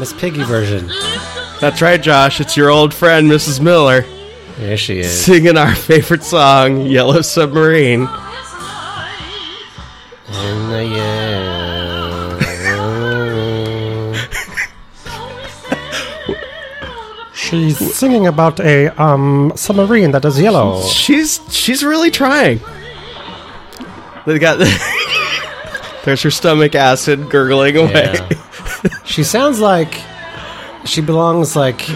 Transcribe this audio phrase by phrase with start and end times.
[0.00, 0.88] Miss Piggy version.
[1.60, 2.40] That's right, Josh.
[2.40, 3.60] It's your old friend, Mrs.
[3.60, 4.04] Miller,
[4.56, 5.24] There she is.
[5.24, 8.08] singing our favorite song, Yellow Submarine.
[10.32, 11.40] In the air.
[17.34, 20.82] She's singing about a um submarine that is yellow.
[20.86, 22.60] She's she's really trying.
[24.26, 24.58] They got
[26.04, 28.14] There's her stomach acid gurgling away.
[28.14, 28.28] Yeah.
[29.10, 30.00] She sounds like
[30.84, 31.88] she belongs like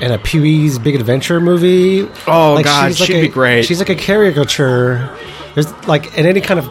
[0.00, 2.02] in a Pee Wee's Big Adventure movie.
[2.26, 3.64] Oh, like God, she's like she'd a, be great.
[3.64, 5.16] She's like a caricature.
[5.54, 6.68] There's like in any kind of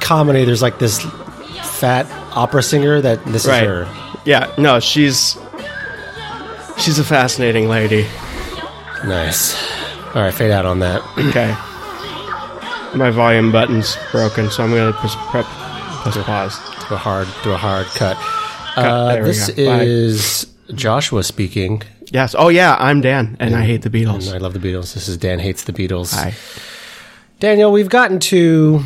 [0.00, 1.00] comedy, there's like this
[1.80, 2.06] fat
[2.36, 3.62] opera singer that this Right.
[3.64, 4.20] is her.
[4.24, 5.36] Yeah, no, she's
[6.78, 8.06] she's a fascinating lady.
[9.04, 9.54] Nice.
[10.14, 11.02] All right, fade out on that.
[11.30, 11.54] Okay.
[12.92, 16.58] My volume button's broken, so I'm gonna press, prep, press pause.
[16.88, 18.16] do a hard, do a hard cut.
[18.86, 19.66] Uh, this go.
[19.66, 19.82] Bye.
[19.84, 21.82] is Joshua speaking.
[22.12, 22.34] Yes.
[22.38, 24.34] Oh yeah, I'm Dan, and I hate the And Beatles.
[24.34, 24.94] I love the Beatles.
[24.94, 26.14] This is Dan hates the Beatles.
[26.14, 26.34] Hi.
[27.38, 28.82] Daniel, we've gotten to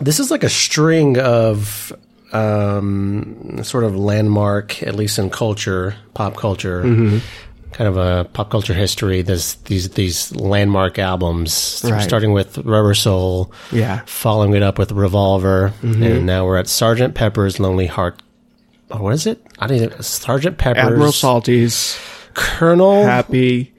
[0.00, 1.92] this is like a string of
[2.32, 7.18] um, sort of landmark, at least in culture, pop culture, Mm-hmm.
[7.72, 9.22] kind of a pop culture history.
[9.22, 12.02] There's these these landmark albums, Right.
[12.02, 14.00] starting with Rubber Soul, Yeah.
[14.06, 16.02] following it up with Revolver, Mm-hmm.
[16.02, 18.22] and now we're at Sergeant Pepper's Lonely Heart.
[18.90, 19.44] Oh, what is it?
[19.58, 20.02] I don't even.
[20.02, 21.98] Sergeant Pepper's Admiral Salty's
[22.34, 23.74] Colonel happy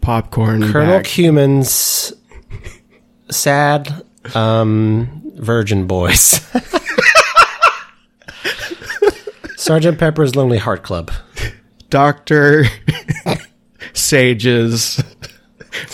[0.00, 0.70] popcorn.
[0.72, 1.04] Colonel bag.
[1.04, 2.12] Cumin's
[3.30, 6.40] sad um, virgin boys.
[9.56, 11.12] Sergeant Pepper's Lonely Heart Club.
[11.88, 12.64] Doctor
[13.92, 15.02] Sage's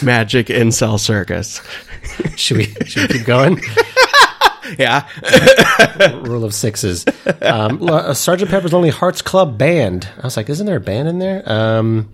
[0.03, 1.61] magic incel circus.
[2.37, 3.61] Should we, should we keep going?
[4.79, 5.09] Yeah.
[6.23, 7.05] Rule of sixes.
[7.41, 10.09] Um, uh, Sergeant Pepper's Lonely Hearts Club Band.
[10.19, 11.43] I was like, isn't there a band in there?
[11.47, 12.13] Um,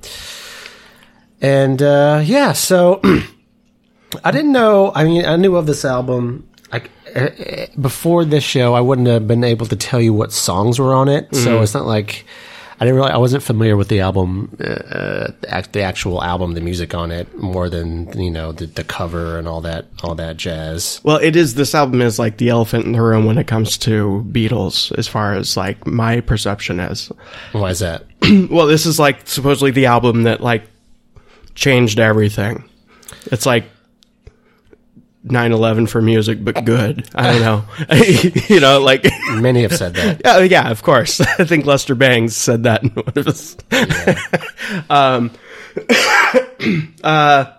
[1.40, 3.00] and uh, yeah, so
[4.24, 4.92] I didn't know.
[4.94, 6.48] I mean, I knew of this album.
[6.72, 10.32] Like uh, uh, before this show, I wouldn't have been able to tell you what
[10.32, 11.34] songs were on it.
[11.34, 12.24] So it's not like
[12.80, 13.10] I didn't really.
[13.10, 15.30] I wasn't familiar with the album, uh,
[15.72, 19.46] the, actual album, the music on it, more than you know the, the cover and
[19.46, 21.00] all that, all that jazz.
[21.04, 21.54] Well, it is.
[21.54, 25.06] This album is like the elephant in the room when it comes to Beatles, as
[25.06, 27.12] far as like my perception is.
[27.52, 28.04] Why is that?
[28.50, 30.64] Well, this is like supposedly the album that like
[31.54, 32.68] changed everything.
[33.26, 33.64] It's like
[35.26, 37.08] 9/11 for music, but good.
[37.14, 37.64] I don't know.
[38.48, 40.20] you know, like Many have said that.
[40.24, 41.20] yeah, yeah, of course.
[41.38, 43.56] I think Lester Bangs said that in one of his.
[44.90, 45.30] um,
[47.02, 47.52] uh,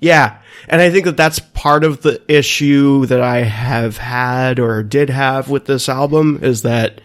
[0.00, 0.38] yeah,
[0.68, 5.10] and I think that that's part of the issue that I have had or did
[5.10, 7.00] have with this album is that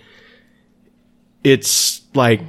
[1.43, 2.41] it's like,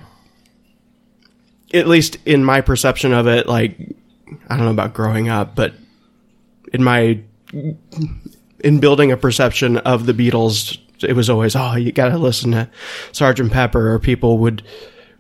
[1.72, 3.78] at least in my perception of it, like
[4.48, 5.72] I don't know about growing up, but
[6.72, 7.20] in my
[8.60, 12.68] in building a perception of the Beatles, it was always, oh, you gotta listen to
[13.12, 14.62] Sergeant Pepper, or people would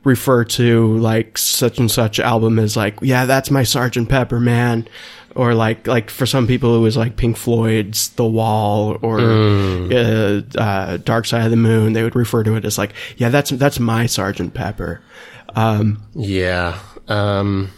[0.04, 4.88] refer to like such and such album as like, yeah, that's my Sergeant Pepper, man.
[5.34, 10.40] Or like, like for some people, it was like Pink Floyd's The Wall or uh,
[10.56, 11.92] uh, Dark Side of the Moon.
[11.92, 15.02] They would refer to it as like, yeah, that's that's my Sergeant Pepper.
[16.14, 16.78] Yeah.
[17.08, 17.70] Um,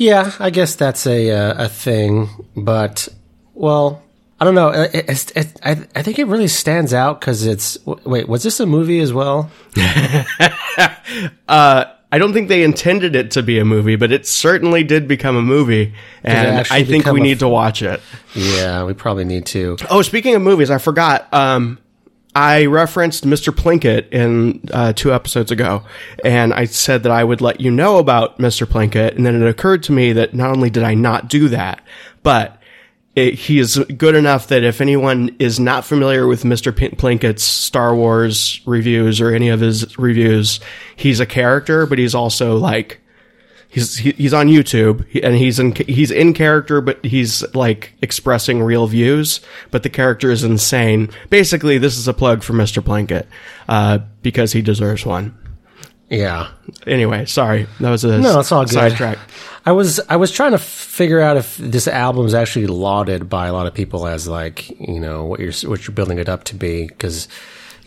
[0.00, 3.06] yeah, I guess that's a uh, a thing, but
[3.52, 4.02] well,
[4.40, 4.70] I don't know.
[4.70, 8.42] It, it's it, I I think it really stands out because it's w- wait, was
[8.42, 9.50] this a movie as well?
[12.12, 15.36] I don't think they intended it to be a movie, but it certainly did become
[15.36, 15.92] a movie,
[16.24, 18.00] and I think we need f- to watch it.
[18.34, 19.76] Yeah, we probably need to.
[19.90, 21.28] Oh, speaking of movies, I forgot.
[21.32, 21.78] Um,
[22.34, 23.52] I referenced Mr.
[23.52, 25.82] Plinkett in uh, two episodes ago,
[26.24, 28.66] and I said that I would let you know about Mr.
[28.66, 31.82] Plinkett, and then it occurred to me that not only did I not do that,
[32.22, 32.60] but
[33.16, 36.72] it, he is good enough that if anyone is not familiar with Mr.
[36.72, 40.60] Plinkett's Star Wars reviews or any of his reviews,
[40.94, 43.00] he's a character, but he's also like
[43.70, 48.62] he's he, he's on YouTube and he's in he's in character, but he's like expressing
[48.62, 49.40] real views.
[49.70, 51.08] But the character is insane.
[51.30, 52.82] Basically, this is a plug for Mr.
[52.82, 53.26] Plinkett
[53.68, 55.36] uh, because he deserves one.
[56.08, 56.48] Yeah,
[56.88, 58.72] Anyway, sorry that was a No, it's all good.
[58.72, 59.16] sidetrack.
[59.64, 63.46] I was I was trying to figure out if this album is actually lauded by
[63.46, 66.42] a lot of people as like you know what you're what you're building it up
[66.44, 67.28] to be because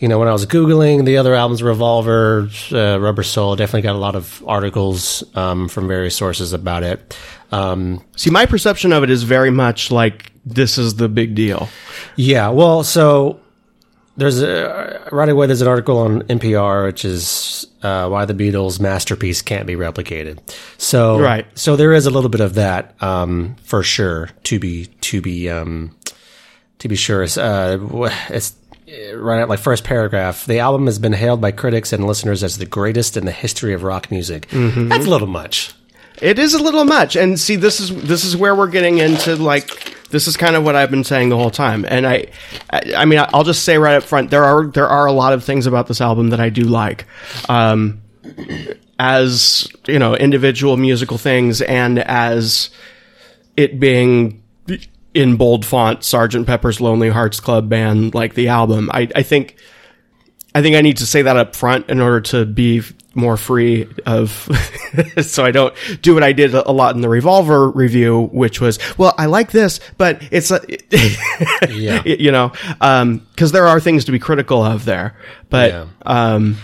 [0.00, 3.94] you know when I was googling the other albums, Revolver, uh, Rubber Soul, definitely got
[3.94, 7.16] a lot of articles um, from various sources about it.
[7.52, 11.68] Um, See, my perception of it is very much like this is the big deal.
[12.16, 13.40] yeah, well, so
[14.16, 18.78] there's a, right away there's an article on NPR which is uh, why the Beatles
[18.80, 20.38] masterpiece can't be replicated.
[20.78, 21.46] So Right.
[21.58, 25.48] so there is a little bit of that um, for sure to be to be
[25.50, 25.96] um,
[26.78, 27.22] to be sure.
[27.22, 27.78] It's, uh,
[28.28, 28.54] it's
[29.14, 30.46] right at like first paragraph.
[30.46, 33.72] The album has been hailed by critics and listeners as the greatest in the history
[33.74, 34.48] of rock music.
[34.50, 35.74] That's a little much.
[36.22, 39.34] It is a little much, and see, this is this is where we're getting into
[39.34, 39.68] like
[40.10, 41.84] this is kind of what I've been saying the whole time.
[41.88, 42.26] And I,
[42.70, 45.32] I, I mean, I'll just say right up front, there are there are a lot
[45.32, 47.06] of things about this album that I do like,
[47.48, 48.00] um,
[48.96, 52.70] as you know, individual musical things, and as
[53.56, 54.43] it being
[55.14, 58.90] in bold font, Sergeant Pepper's Lonely Hearts Club Band, like the album.
[58.92, 59.56] I, I think
[60.54, 62.82] I think I need to say that up front in order to be
[63.16, 64.30] more free of,
[65.22, 68.78] so I don't do what I did a lot in the Revolver review, which was,
[68.98, 70.60] well, I like this, but it's, a,
[71.72, 72.02] Yeah.
[72.04, 75.16] you know, um, cause there are things to be critical of there,
[75.48, 75.86] but, Yeah.
[76.06, 76.56] um,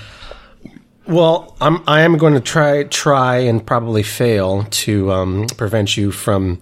[1.07, 6.13] Well, I'm I am going to try try and probably fail to um, prevent you
[6.13, 6.59] from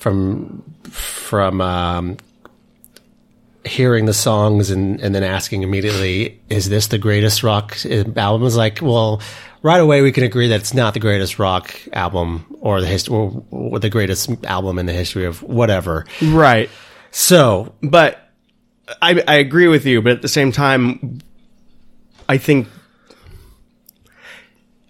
[0.00, 2.16] from from um,
[3.64, 7.76] hearing the songs and, and then asking immediately, is this the greatest rock
[8.16, 8.46] album?
[8.46, 9.20] Is like, well,
[9.62, 13.14] right away we can agree that it's not the greatest rock album or the history
[13.14, 16.06] or, or the greatest album in the history of whatever.
[16.22, 16.70] right.
[17.10, 18.18] So But
[19.02, 21.20] I, I agree with you, but at the same time,
[22.28, 22.68] I think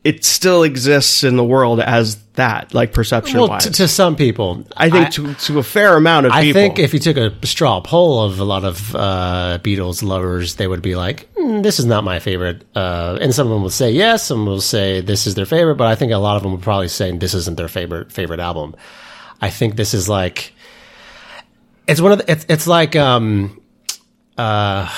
[0.02, 3.64] it still exists in the world as that, like perception well, wise.
[3.64, 6.60] t- to some people, I think to, to a fair amount of I people.
[6.60, 10.66] think if you took a straw poll of a lot of uh, Beatles lovers, they
[10.66, 13.68] would be like, "Mm, "This is not my favorite," uh, and some of them will
[13.68, 16.42] say yes, some will say this is their favorite, but I think a lot of
[16.42, 18.74] them would probably say this isn't their favorite favorite album.
[19.42, 20.54] I think this is like
[21.86, 23.60] it's one of the, it's it's like um
[24.38, 24.88] uh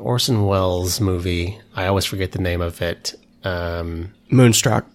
[0.00, 1.58] Orson Welles movie.
[1.74, 3.14] I always forget the name of it.
[3.44, 4.86] Um, Moonstruck,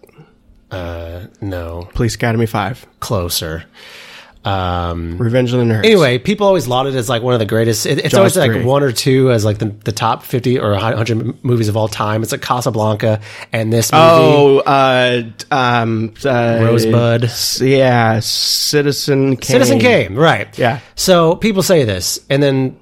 [0.72, 3.66] uh, no, Police Academy 5, closer.
[4.46, 5.86] Um, Revenge of the Nerds.
[5.86, 7.88] Anyway, people always laud it as like one of the greatest.
[7.88, 8.63] It, it's Jaws always like 3.
[8.63, 12.22] one or two as like the, the top fifty or hundred movies of all time.
[12.22, 14.04] It's like Casablanca and this movie.
[14.04, 17.31] Oh, uh, um, uh, Rosebud.
[17.60, 19.42] Yeah, Citizen Kane.
[19.42, 20.56] Citizen Kane, right?
[20.60, 20.80] Yeah.
[20.94, 22.80] So people say this, and then,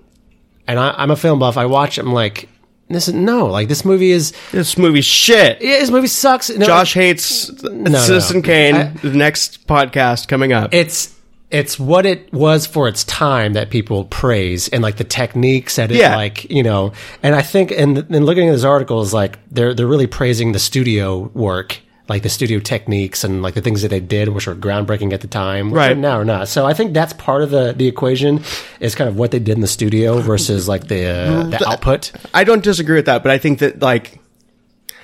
[0.67, 1.57] and I, I'm a film buff.
[1.57, 1.97] I watch.
[1.97, 2.49] it, I'm like,
[2.89, 4.33] this is no, like this movie is.
[4.51, 5.61] This movie's shit.
[5.61, 6.49] Yeah, this movie sucks.
[6.49, 8.41] No, Josh hates no, Citizen no.
[8.43, 8.75] Kane.
[8.75, 10.73] I- the next podcast coming up.
[10.73, 11.13] it's
[11.51, 15.91] it's what it was for its time that people praise and like the techniques that
[15.91, 16.15] it Yeah.
[16.15, 19.75] like you know and i think and and looking at this article is like they're
[19.75, 23.87] they're really praising the studio work like the studio techniques and like the things that
[23.87, 25.97] they did which were groundbreaking at the time Right.
[25.97, 28.41] now or not so i think that's part of the the equation
[28.81, 32.11] is kind of what they did in the studio versus like the uh, the output
[32.33, 34.19] I don't disagree with that, but I think that like,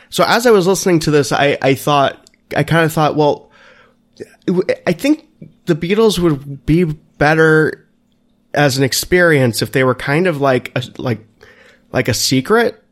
[0.09, 3.51] so as I was listening to this, I, I thought, I kind of thought, well,
[4.87, 5.27] I think
[5.65, 7.87] the Beatles would be better
[8.53, 11.19] as an experience if they were kind of like, a, like,
[11.91, 12.83] like a secret.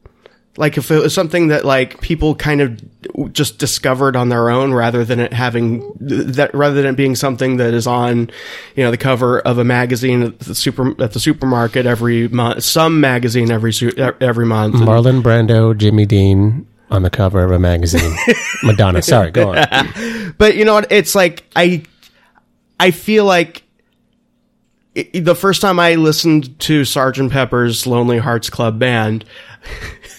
[0.57, 4.73] Like if it was something that like people kind of just discovered on their own
[4.73, 8.31] rather than it having that rather than it being something that is on,
[8.75, 12.63] you know, the cover of a magazine at the super at the supermarket every month,
[12.63, 13.71] some magazine every
[14.19, 14.75] every month.
[14.75, 18.15] marlon brando jimmy dean on the cover of a magazine
[18.63, 19.65] madonna sorry go on
[20.37, 20.91] But you know what?
[20.91, 21.83] It's like I,
[22.79, 23.63] I feel like
[24.95, 29.25] it, the first time I listened to Sergeant Pepper's Lonely Hearts Club Band,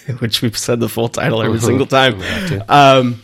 [0.19, 2.21] which we've said the full title every single time.
[2.67, 3.21] Um,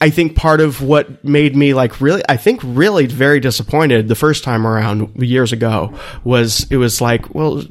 [0.00, 4.16] I think part of what made me like really, I think really very disappointed the
[4.16, 7.62] first time around years ago was it was like, well,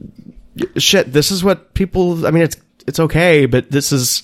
[0.78, 2.56] shit, this is what people, I mean, it's,
[2.88, 4.24] it's okay, but this is,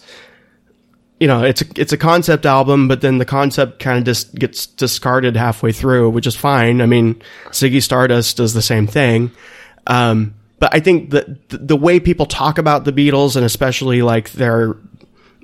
[1.19, 4.33] you know, it's a, it's a concept album, but then the concept kind of just
[4.35, 6.81] gets discarded halfway through, which is fine.
[6.81, 9.31] I mean, Ziggy Stardust does the same thing.
[9.85, 14.31] Um, but I think that the, way people talk about the Beatles and especially like
[14.31, 14.75] their,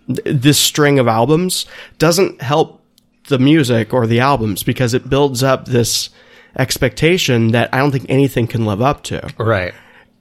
[0.08, 1.66] this string of albums
[1.98, 2.84] doesn't help
[3.28, 6.10] the music or the albums because it builds up this
[6.58, 9.74] expectation that I don't think anything can live up to right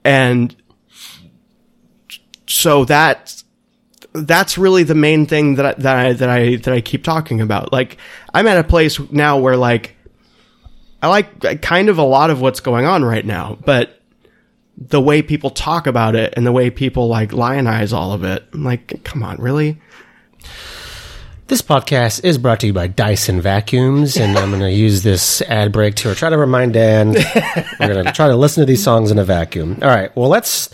[0.04, 0.54] and
[2.46, 3.42] so that
[4.14, 7.40] that's really the main thing that I, that I that I that I keep talking
[7.40, 7.72] about.
[7.72, 7.96] Like
[8.34, 9.96] I'm at a place now where like
[11.02, 14.01] I like kind of a lot of what's going on right now, but
[14.76, 18.44] the way people talk about it and the way people like lionize all of it,
[18.52, 19.80] I'm like, come on, really?
[21.48, 25.42] This podcast is brought to you by Dyson Vacuums, and I'm going to use this
[25.42, 27.12] ad break to try to remind Dan
[27.78, 29.78] we're going to try to listen to these songs in a vacuum.
[29.82, 30.70] All right, well, let's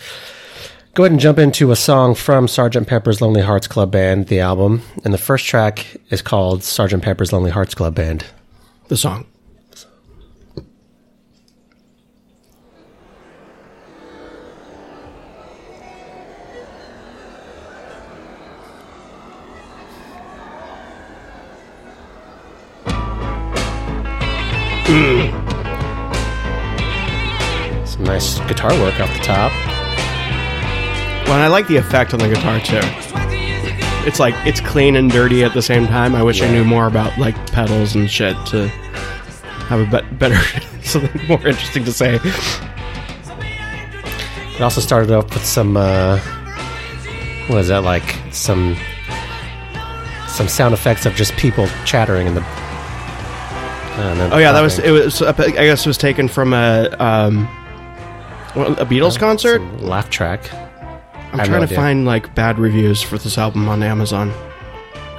[0.95, 2.87] go ahead and jump into a song from Sgt.
[2.87, 4.83] Pepper's Lonely Hearts Club Band, the album.
[5.05, 7.02] And the first track is called Sgt.
[7.02, 8.25] Pepper's Lonely Hearts Club Band.
[8.87, 9.26] The song.
[27.85, 29.52] Some nice guitar work off the top.
[31.26, 32.80] Well, and I like the effect on the guitar too.
[34.09, 36.14] It's like it's clean and dirty at the same time.
[36.14, 38.68] I wish I knew more about like pedals and shit to
[39.68, 40.40] have a bet better
[40.83, 42.18] something more interesting to say.
[44.54, 46.18] It also started off with some, uh,
[47.49, 48.75] what is that, like some
[50.28, 52.68] some sound effects of just people chattering in the.
[53.99, 54.90] I Oh yeah, that was it.
[54.90, 57.47] Was I guess it was taken from a um,
[58.55, 59.61] a Beatles concert.
[59.81, 60.52] Laugh track.
[61.33, 61.76] I'm trying no to idea.
[61.76, 64.31] find like bad reviews for this album on Amazon,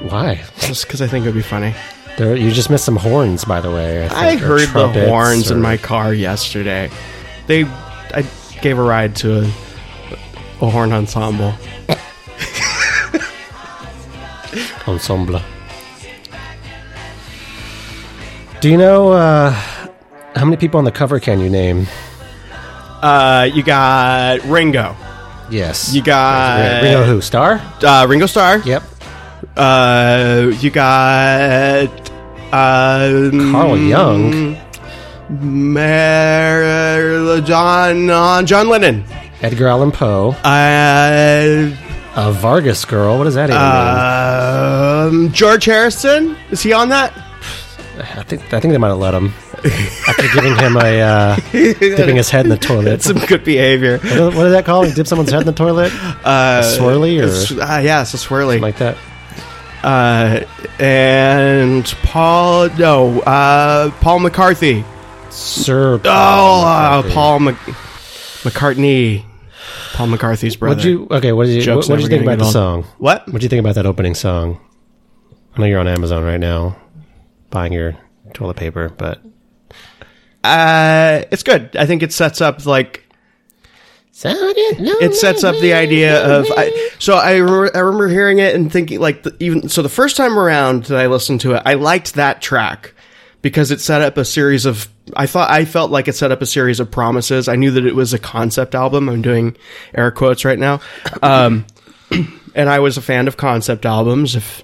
[0.02, 0.42] Why?
[0.60, 1.76] just because I think it'd be funny.
[2.18, 4.06] There, you just missed some horns, by the way.
[4.06, 6.90] I think, or heard the horns in my car yesterday.
[7.48, 8.26] They, I
[8.62, 9.46] gave a ride to a,
[10.62, 11.54] a horn ensemble.
[14.88, 15.42] ensemble.
[18.62, 19.52] Do you know uh,
[20.36, 21.88] how many people on the cover can you name?
[23.02, 24.96] Uh, you got Ringo,
[25.50, 27.22] Yes, you got Ringo who?
[27.22, 27.62] Star?
[27.82, 28.58] uh, Ringo Starr.
[28.60, 28.84] Yep.
[29.56, 31.90] Uh, you got
[32.54, 34.58] um, Carl Jung.
[35.30, 35.80] Mer-
[37.42, 39.06] John uh, John Lennon.
[39.42, 40.32] Edgar Allan Poe.
[40.44, 41.72] Uh,
[42.16, 43.18] A Vargas girl.
[43.18, 43.62] What does that even
[45.22, 45.28] mean?
[45.28, 46.36] um, George Harrison.
[46.52, 47.14] Is he on that?
[48.00, 49.34] I think I think they might have let him
[50.08, 53.02] after giving him a uh, dipping his head in the toilet.
[53.02, 53.98] Some good behavior.
[54.00, 54.94] What what is that called?
[54.96, 55.92] Dipped someone's head in the toilet,
[56.24, 58.60] Uh, swirly or- uh, yeah, it's a swirly.
[58.60, 58.98] like that.
[59.84, 60.46] uh,
[60.82, 64.84] and Paul, no, uh, Paul McCarthy.
[65.30, 65.96] Sir.
[65.96, 67.14] Oh, Paul uh, McCartney.
[67.14, 67.56] Paul Mc-
[68.44, 69.26] McCartney.
[69.94, 70.76] Paul McCarthy's brother.
[70.76, 71.08] What'd you?
[71.12, 71.62] Okay, what did you?
[71.62, 72.84] Joke's What did you think about the song?
[72.98, 73.28] What?
[73.28, 74.60] What do you think about that opening song?
[75.56, 76.78] I know you're on Amazon right now,
[77.50, 77.96] buying your
[78.34, 79.20] toilet paper, but
[80.44, 81.76] Uh, it's good.
[81.76, 83.06] I think it sets up like
[85.02, 88.72] it sets up the idea of I, so I, re- I remember hearing it and
[88.72, 91.76] thinking like the, even so the first time around that I listened to it I
[91.76, 92.94] liked that track
[93.42, 96.42] because it set up a series of I thought I felt like it set up
[96.42, 97.48] a series of promises.
[97.48, 99.10] I knew that it was a concept album.
[99.10, 99.56] I'm doing
[99.94, 100.82] air quotes right now.
[101.24, 101.66] Um,
[102.56, 104.36] and I was a fan of concept albums.
[104.36, 104.64] If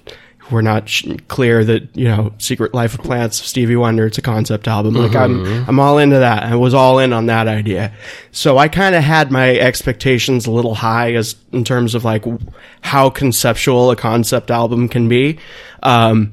[0.50, 4.22] we're not sh- clear that you know Secret Life of Plants Stevie Wonder it's a
[4.22, 4.94] concept album.
[4.94, 6.44] Like I'm I'm all into that.
[6.44, 7.92] I was all in on that idea.
[8.30, 12.22] So I kind of had my expectations a little high as in terms of like
[12.22, 12.38] w-
[12.80, 15.38] how conceptual a concept album can be.
[15.82, 16.32] Um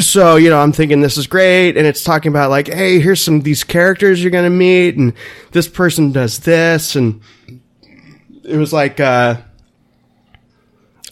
[0.00, 3.22] so you know i'm thinking this is great and it's talking about like hey here's
[3.22, 5.14] some these characters you're gonna meet and
[5.52, 7.22] this person does this and
[8.44, 9.36] it was like uh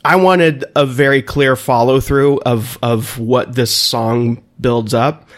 [0.06, 5.28] I wanted a very clear follow through of of what this song builds up.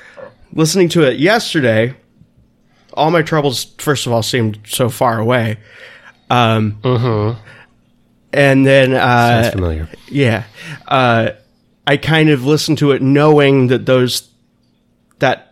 [0.53, 1.95] Listening to it yesterday,
[2.93, 5.57] all my troubles first of all seemed so far away.
[6.29, 6.79] Um,
[8.31, 9.89] and then uh, Sounds familiar.
[10.11, 10.45] yeah,
[10.87, 11.31] uh,
[11.87, 14.29] I kind of listened to it knowing that those
[15.21, 15.48] that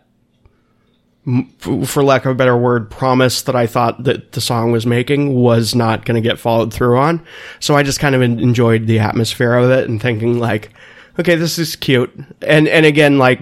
[1.59, 5.35] for lack of a better word, promise that I thought that the song was making
[5.35, 7.25] was not going to get followed through on.
[7.59, 10.71] So I just kind of enjoyed the atmosphere of it and thinking like,
[11.19, 12.13] okay, this is cute.
[12.41, 13.41] And, and again, like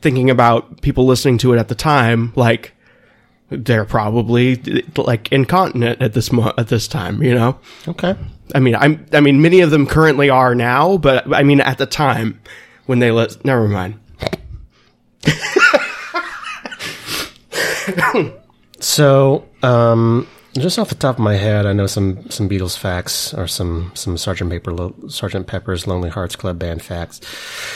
[0.00, 2.72] thinking about people listening to it at the time, like
[3.50, 4.56] they're probably
[4.96, 7.58] like incontinent at this mo- at this time, you know?
[7.86, 8.16] Okay.
[8.54, 11.76] I mean, I'm, I mean, many of them currently are now, but I mean, at
[11.76, 12.40] the time
[12.86, 14.00] when they let, never mind.
[18.78, 23.32] So, um, just off the top of my head, I know some some Beatles facts
[23.34, 27.20] or some some Sergeant Lo- Sergeant Pepper's Lonely Hearts Club Band facts.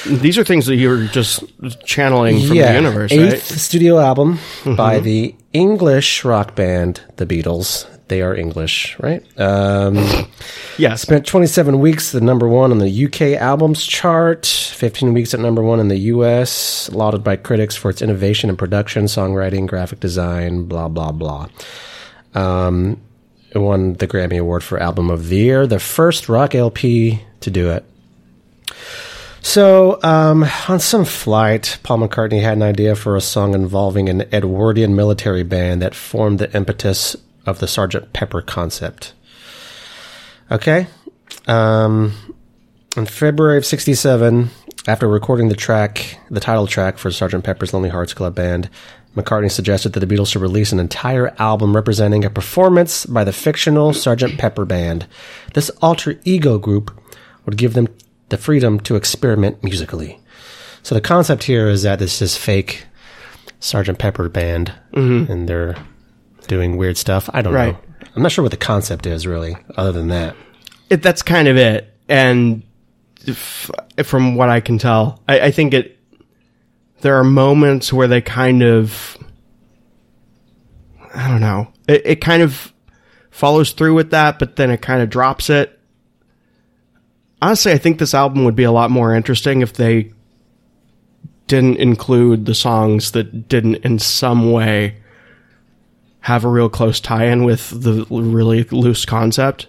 [0.06, 1.42] These are things that you're just
[1.84, 3.40] channeling from the universe, eighth right?
[3.40, 3.56] Mm-hmm.
[3.56, 4.38] studio album
[4.76, 7.86] by the English rock band The Beatles.
[8.10, 9.22] They are English, right?
[9.40, 9.96] Um,
[10.78, 11.02] Yes.
[11.02, 15.62] spent 27 weeks the number one on the UK albums chart, 15 weeks at number
[15.62, 20.64] one in the US, lauded by critics for its innovation in production, songwriting, graphic design,
[20.64, 21.48] blah, blah, blah.
[22.34, 23.00] Um,
[23.54, 27.50] it won the Grammy Award for Album of the Year, the first rock LP to
[27.50, 27.84] do it.
[29.42, 34.22] So, um, on some flight, Paul McCartney had an idea for a song involving an
[34.32, 37.16] Edwardian military band that formed the impetus
[37.46, 38.12] of the Sgt.
[38.12, 39.14] Pepper concept.
[40.50, 40.86] Okay.
[41.46, 42.12] Um,
[42.96, 44.50] in February of 67,
[44.86, 47.44] after recording the track, the title track for Sgt.
[47.44, 48.68] Pepper's Lonely Hearts Club Band,
[49.16, 53.32] McCartney suggested that the Beatles should release an entire album representing a performance by the
[53.32, 54.38] fictional Sgt.
[54.38, 55.06] Pepper Band.
[55.54, 56.96] This alter ego group
[57.44, 57.88] would give them
[58.28, 60.20] the freedom to experiment musically.
[60.82, 62.86] So the concept here is that this is fake
[63.60, 63.98] Sgt.
[63.98, 64.72] Pepper Band,
[65.30, 65.76] and they're
[66.50, 67.30] doing weird stuff.
[67.32, 67.72] I don't Right.
[67.72, 68.06] know.
[68.14, 70.34] I'm not sure what the concept is really, other than that.
[70.90, 71.94] it, that's kind of it.
[72.08, 72.62] And
[73.24, 73.70] if,
[74.02, 75.96] from what I can tell, I, I think it.
[77.02, 79.16] There are moments where they kind of,
[81.14, 82.74] I don't know, it, it kind of
[83.30, 85.78] follows through with that, but then it kind of drops it.
[87.40, 90.12] Honestly, I think this album would be a lot more interesting if they
[91.46, 94.99] didn't include the songs that didn't in some way
[96.20, 99.66] have a real close tie-in with the really loose concept.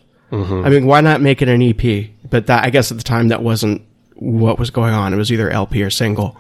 [0.66, 2.10] I mean, why not make it an EP?
[2.30, 3.82] But that I guess at the time that wasn't
[4.16, 5.14] what was going on.
[5.14, 6.38] It was either LP or single.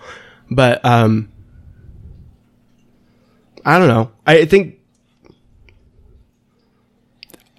[0.50, 1.30] But um
[3.65, 4.12] I don't know.
[4.25, 4.80] I think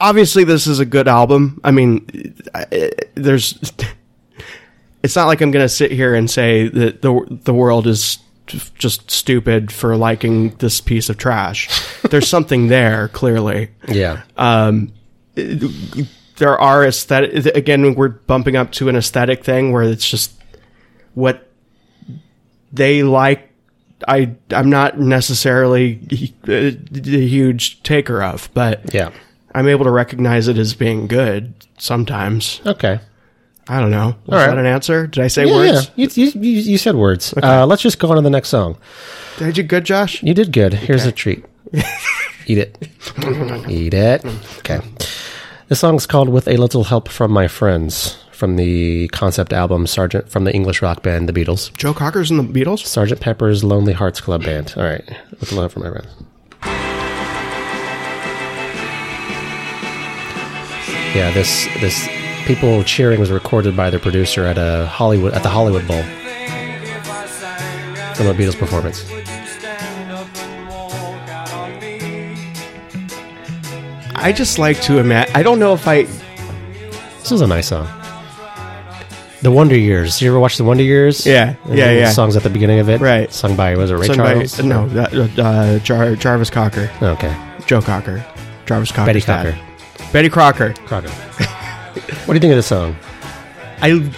[0.01, 1.61] obviously this is a good album.
[1.65, 2.35] I mean,
[3.15, 3.73] there's
[5.03, 8.19] it's not like I'm going to sit here and say that the the world is
[8.75, 11.69] just stupid for liking this piece of trash.
[12.03, 14.23] There's something there clearly Yeah.
[14.37, 14.93] Um,
[15.35, 20.33] there are aesthetic again we're bumping up to an aesthetic thing where it's just
[21.15, 21.49] what
[22.73, 23.51] they like
[24.09, 26.01] i i'm not necessarily
[26.49, 29.11] a huge taker of but yeah.
[29.55, 33.01] i'm able to recognize it as being good sometimes Okay.
[33.69, 34.47] I don't know was right.
[34.49, 36.07] that an answer did i say Yeah, words yeah.
[36.15, 37.33] You, you, you you said words.
[37.43, 38.77] Uh, let's just go on to the next song.
[39.39, 40.75] did i do good josh You did good.
[40.75, 41.45] Here's a treat.
[42.47, 42.89] Eat it.
[43.69, 44.25] Eat it.
[44.59, 44.81] Okay.
[45.69, 50.29] This song's called With a Little Help from My Friends from the concept album Sergeant
[50.29, 51.73] from the English rock band The Beatles.
[51.77, 54.75] joe cocker's in the beatles Sergeant Pepper's Lonely Hearts Club Band.
[54.77, 55.05] All right.
[55.39, 56.09] With a little help from my friends.
[61.15, 62.09] Yeah, this this
[62.47, 66.03] people cheering was recorded by the producer at a Hollywood at the Hollywood Bowl
[68.15, 69.05] from a Beatles performance.
[74.15, 77.89] i just like to imagine i don't know if i This is a nice song.
[79.43, 80.23] The Wonder Years.
[80.23, 81.27] You ever watch The Wonder Years?
[81.27, 82.11] Yeah, And yeah, yeah.
[82.13, 83.33] Songs at the beginning of it, Right.
[83.33, 87.35] Sung by was it Ray sung by- no uh, uh, Jar, jarvis cocker Okay.
[87.67, 88.25] joe cocker
[88.67, 89.59] jarvis cocker Betty Cocker.
[90.13, 91.11] betty crocker Crocker.
[92.25, 92.97] what do you think of the song?
[93.81, 94.11] I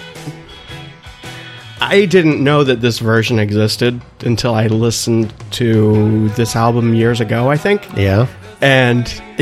[1.81, 7.49] I didn't know that this version existed until I listened to this album years ago,
[7.49, 7.85] I think.
[7.97, 8.27] Yeah.
[8.61, 9.21] And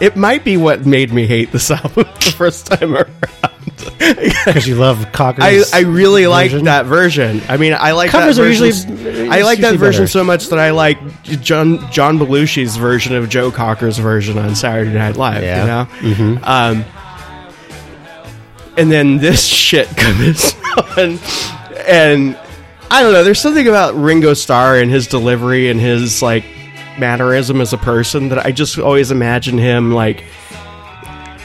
[0.00, 3.08] it might be what made me hate this album the first time around.
[3.98, 6.64] Because you love I, Cocker's I really like version?
[6.64, 7.42] that version.
[7.48, 8.66] I mean, I like Covers that are version.
[8.66, 10.10] usually- I like that version better.
[10.10, 14.92] so much that I like John John Belushi's version of Joe Cocker's version on Saturday
[14.94, 15.42] Night Live.
[15.42, 15.86] Yeah.
[16.00, 16.22] Mm-hmm.
[16.22, 16.84] You know, um,
[18.76, 21.18] and then this shit comes on,
[21.86, 22.38] and
[22.90, 23.24] I don't know.
[23.24, 26.44] There's something about Ringo Starr and his delivery and his like
[26.98, 30.24] mannerism as a person that I just always imagine him like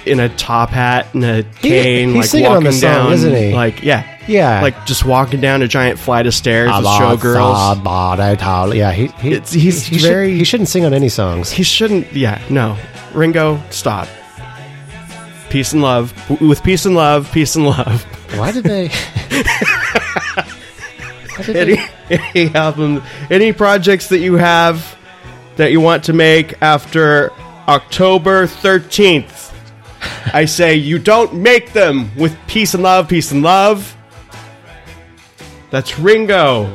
[0.06, 3.14] in a top hat and a cane, he's like singing on walking the song, down,
[3.14, 3.54] isn't he?
[3.54, 4.62] like yeah, Yeah.
[4.62, 7.36] like just walking down a giant flight of stairs with showgirls.
[8.78, 11.52] Yeah, he, he, It's- he's he should- very- he shouldn't sing on any songs.
[11.52, 12.12] He shouldn't.
[12.14, 12.78] Yeah, no.
[13.14, 14.08] Ringo, stop.
[15.50, 16.14] Peace and love.
[16.28, 18.04] W- With peace and love, peace and love.
[18.38, 18.88] Why did they?
[21.36, 24.98] Why did Any, they any album, any projects that you have
[25.56, 27.32] that you want to make after
[27.68, 29.54] October 13th,
[30.34, 33.96] I say you don't make them with peace and love, peace and love.
[35.70, 36.74] That's Ringo.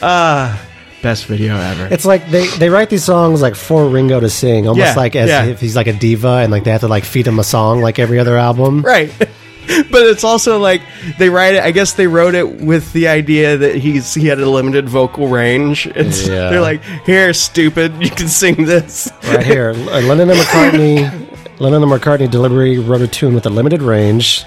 [0.01, 0.61] ah,
[1.03, 1.87] best video ever.
[1.93, 5.15] It's like they, they write these songs like for Ringo to sing, almost Yeah, like
[5.15, 5.43] as yeah.
[5.45, 7.81] if he's like a diva, and like they have to like feed him a song
[7.81, 8.81] like every other album.
[8.81, 10.81] right but it's also like
[11.17, 14.37] they write it i guess they wrote it with the idea that he's he had
[14.37, 16.49] a limited vocal range and so Yeah.
[16.49, 21.59] they're like here stupid you can sing this Right here, uh, Lennon and McCartney.
[21.61, 24.43] Lennon and McCartney deliberately wrote a tune with a limited range.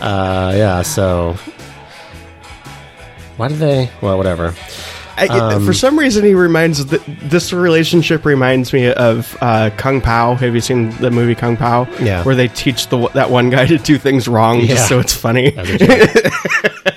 [0.00, 0.80] Uh, yeah.
[0.80, 1.36] So
[3.36, 3.90] why did they?
[4.00, 4.54] Well, whatever.
[5.20, 10.00] I, Um, for some reason, he reminds th- this relationship reminds me of uh, Kung
[10.00, 10.34] Pow.
[10.36, 11.86] Have you seen the movie Kung Pow?
[12.00, 12.22] Yeah.
[12.24, 14.66] where they teach the that one guy to do things wrong Yeah.
[14.68, 15.54] just so it's funny.
[15.56, 16.94] As a joke.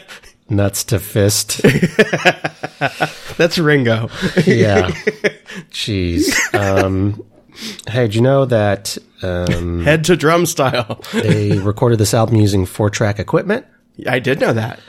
[0.49, 1.61] Nuts to fist.
[3.37, 4.09] That's Ringo.
[4.45, 4.87] Yeah.
[5.71, 6.33] Jeez.
[6.53, 7.23] Um,
[7.87, 11.01] hey, do you know that um, Head to drum style.
[11.13, 13.65] they recorded this album using four track equipment?
[14.07, 14.79] I did know that.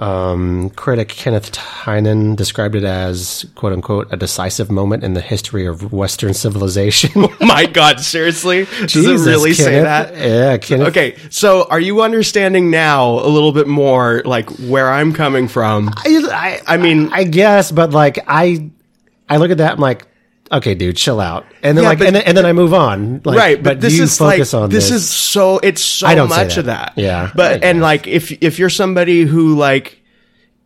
[0.00, 5.66] Um, critic Kenneth Tynan described it as "quote unquote" a decisive moment in the history
[5.66, 7.28] of Western civilization.
[7.40, 8.64] My God, seriously?
[8.64, 10.16] Does Jesus, it really say that?
[10.16, 10.88] Yeah, Kenneth.
[10.88, 15.92] Okay, so are you understanding now a little bit more, like where I'm coming from?
[15.98, 18.70] I, I mean, I guess, but like I,
[19.28, 19.72] I look at that.
[19.72, 20.06] I'm like,
[20.52, 21.46] okay, dude, chill out.
[21.62, 23.20] And then Yeah, like, but- and then, and then I move on.
[23.24, 25.02] Like, right, but, this you is focus like on this, this.
[25.02, 26.58] is so it's so much that.
[26.58, 26.92] of that.
[26.96, 29.96] Yeah, but and like if if you're somebody who like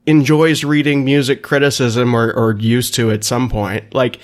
[0.07, 4.19] enjoys reading music criticism or or used to at some point, like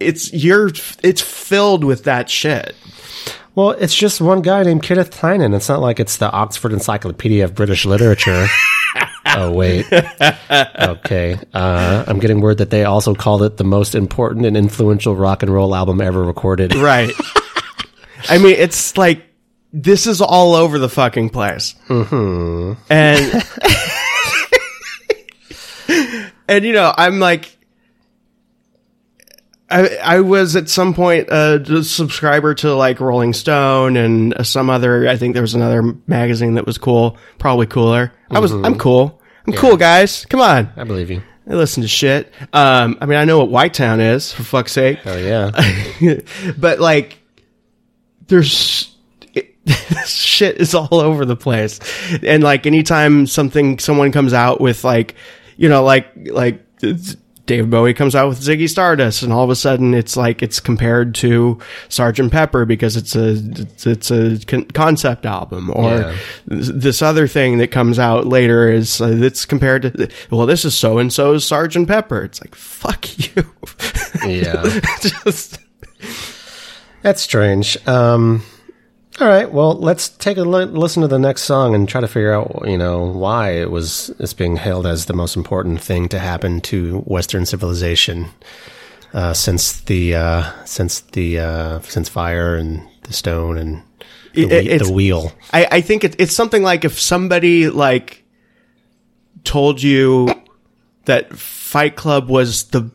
[0.00, 0.70] it's you're
[1.02, 2.74] it's filled with that shit.
[3.54, 5.52] Well, it's just one guy named Kenneth Tynan.
[5.52, 8.46] It's not like it's the Oxford Encyclopedia of British Literature.
[9.36, 11.38] oh wait, okay.
[11.52, 15.42] Uh, I'm getting word that they also called it the most important and influential rock
[15.42, 16.74] and roll album ever recorded.
[16.82, 17.12] Right.
[18.28, 19.24] I mean, it's like
[19.72, 21.74] this is all over the fucking place.
[21.88, 22.72] Mm-hmm.
[22.90, 23.44] And
[26.48, 27.58] and you know, I'm like.
[29.70, 35.08] I, I was at some point a subscriber to like Rolling Stone and some other.
[35.08, 38.12] I think there was another magazine that was cool, probably cooler.
[38.30, 38.52] I was.
[38.52, 39.21] I'm cool.
[39.46, 40.24] I'm cool, guys.
[40.26, 40.72] Come on.
[40.76, 41.22] I believe you.
[41.48, 42.32] I listen to shit.
[42.52, 46.20] Um, I mean, I know what White Town is for fuck's sake Oh yeah.
[46.58, 47.18] but like
[48.28, 48.94] there's
[49.34, 49.56] it,
[50.06, 51.80] shit is all over the place
[52.22, 55.16] and like anytime something someone comes out with like
[55.56, 56.62] you know like like
[57.46, 60.60] David Bowie comes out with Ziggy Stardust and all of a sudden it's like it's
[60.60, 64.38] compared to Sergeant Pepper because it's a it's, it's a
[64.72, 66.16] concept album or Yeah.
[66.46, 70.74] this other thing that comes out later is uh, it's compared to well this is
[70.76, 73.44] so and so's Sergeant Pepper it's like fuck you
[74.24, 74.62] Yeah.
[75.24, 75.58] just
[77.02, 77.76] That's strange.
[77.88, 78.42] Um,
[79.20, 79.50] all right.
[79.50, 82.62] Well, let's take a li- listen to the next song and try to figure out,
[82.66, 86.60] you know, why it was it's being hailed as the most important thing to happen
[86.62, 88.30] to Western civilization
[89.12, 93.82] uh, since the uh, since the uh, since fire and the stone and
[94.34, 95.32] the, It- the wheel.
[95.52, 98.24] I, I think it, it's something like if somebody like
[99.44, 100.32] told you
[101.04, 102.90] that Fight Club was the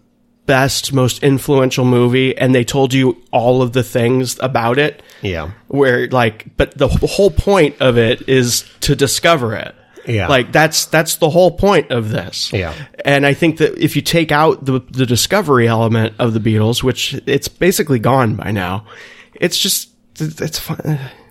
[0.47, 5.51] best, most influential movie, and they told you all of the things about it, Yeah.
[5.67, 9.75] where like, but the whole point of it is to discover it.
[10.07, 10.27] Yeah.
[10.29, 12.51] Like that's that's the whole point of this.
[12.53, 12.73] Yeah.
[13.05, 16.81] And I think that if you take out the the discovery element of the Beatles,
[16.81, 18.85] which it's basically gone by now,
[19.35, 20.77] it's just it's fun.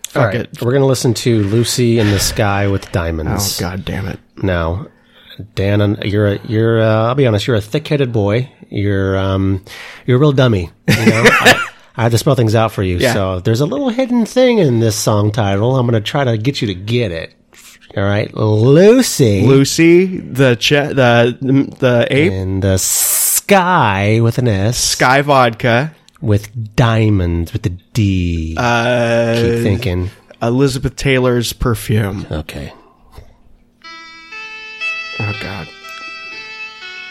[0.09, 0.35] Fuck All right.
[0.43, 0.63] it.
[0.63, 3.59] We're gonna listen to Lucy in the Sky with Diamonds.
[3.61, 4.19] Oh god damn it.
[4.43, 4.87] Now,
[5.55, 6.81] Dan, you're a, you're.
[6.81, 7.47] Uh, I'll be honest.
[7.47, 8.51] You're a thick-headed boy.
[8.71, 9.65] You're um,
[10.07, 10.71] you're a real dummy.
[10.89, 12.97] You know, I, I have to spell things out for you.
[12.99, 13.13] Yeah.
[13.15, 15.77] So there's a little hidden thing in this song title.
[15.77, 17.33] I'm going to try to get you to get it.
[17.97, 21.39] All right, Lucy Lucy, the ch- the
[21.79, 28.55] the ape, in the sky with an S, Sky Vodka, with diamonds with the D.
[28.59, 30.11] uh, Keep thinking.
[30.43, 32.27] Elizabeth Taylor's perfume.
[32.31, 32.73] Okay,
[35.37, 35.69] Oh God,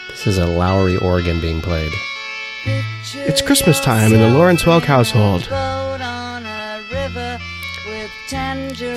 [0.08, 1.92] this is a Lowrey organ being played.
[3.14, 5.44] it's Christmas time in the Lawrence Welk household.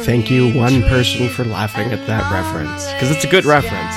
[0.04, 3.96] Thank you, one person, for laughing at that reference because it's a good reference.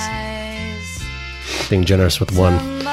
[1.71, 2.83] Being generous with one.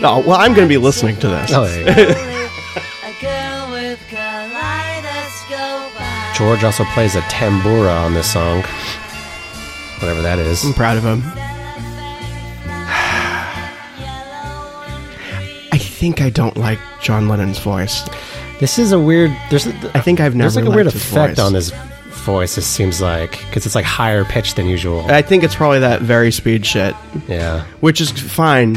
[0.00, 1.50] Oh well, I'm going to be listening to this.
[1.52, 2.24] Oh, there you go.
[6.36, 8.62] George also plays a tambura on this song.
[10.00, 10.64] Whatever that is.
[10.64, 11.22] I'm proud of him.
[15.72, 18.02] I think I don't like John Lennon's voice.
[18.60, 19.30] This is a weird.
[19.50, 21.44] There's I think I've there's never like a weird effect voice.
[21.46, 21.70] on his
[22.24, 22.56] voice.
[22.58, 25.00] It seems like because it's like higher pitched than usual.
[25.10, 26.94] I think it's probably that vari-speed shit,
[27.28, 27.64] Yeah.
[27.80, 28.76] which is fine.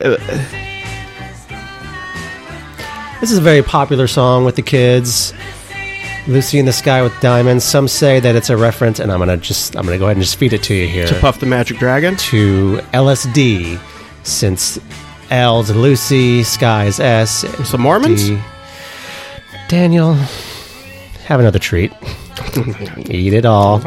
[0.00, 0.16] Uh,
[3.20, 5.32] This is a very popular song with the kids.
[6.26, 7.64] Lucy in the Sky with Diamonds.
[7.64, 10.24] Some say that it's a reference, and I'm gonna just I'm gonna go ahead and
[10.24, 11.06] just feed it to you here.
[11.06, 12.16] to Puff the Magic Dragon.
[12.16, 13.80] to LSD,
[14.22, 14.78] since
[15.30, 17.44] L's Lucy, Sky's S.
[17.68, 18.28] Some Mormons?
[18.28, 18.38] D.
[19.68, 20.14] Daniel,
[21.24, 21.92] have another treat.
[23.10, 23.78] Eat it all.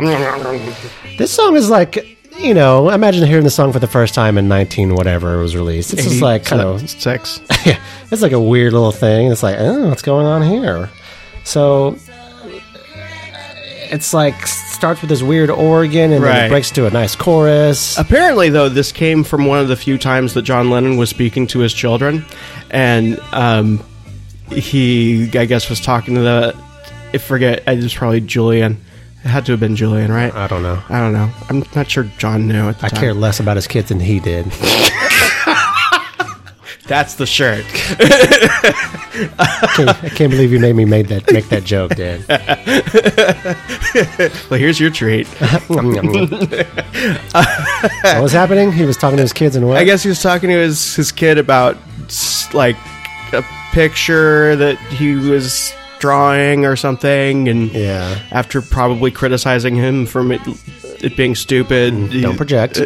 [1.17, 4.48] This song is like you know, imagine hearing the song for the first time in
[4.48, 5.93] 19 whatever it was released.
[5.93, 7.39] It's just like kind of six.
[7.65, 7.80] yeah,
[8.12, 9.32] it's like a weird little thing.
[9.32, 10.89] It's like, oh, what's going on here?
[11.43, 11.98] So
[13.91, 16.43] it's like starts with this weird organ and then Right.
[16.45, 17.98] it breaks to a nice chorus.
[17.98, 21.48] Apparently, though, this came from one of the few times that John Lennon was speaking
[21.48, 22.26] to his children,
[22.71, 23.84] and um,
[24.52, 26.56] he, I guess, was talking to the.
[27.13, 27.63] I forget.
[27.67, 28.82] It was probably Julian.
[29.24, 30.34] It had to have been Julian, right?
[30.36, 30.82] I don't know.
[30.89, 31.32] I don't know.
[31.50, 33.00] I'm not sure John knew at the I time.
[33.00, 34.45] cared less about his kids than he did.
[36.88, 37.65] That's the shirt.
[39.39, 42.26] I can't, I can't believe you made me made that make that joke, Dad.
[44.50, 45.28] Well, here's your treat.
[45.28, 45.84] what
[48.21, 48.71] was happening?
[48.71, 49.78] He was talking to his kids and what?
[49.78, 51.78] I guess he was talking to his his kid about
[52.54, 52.76] like
[53.34, 58.19] a picture that he was drawing or something, and Yeah.
[58.32, 60.32] after probably criticizing him from
[61.06, 62.80] it, being stupid, Don't project.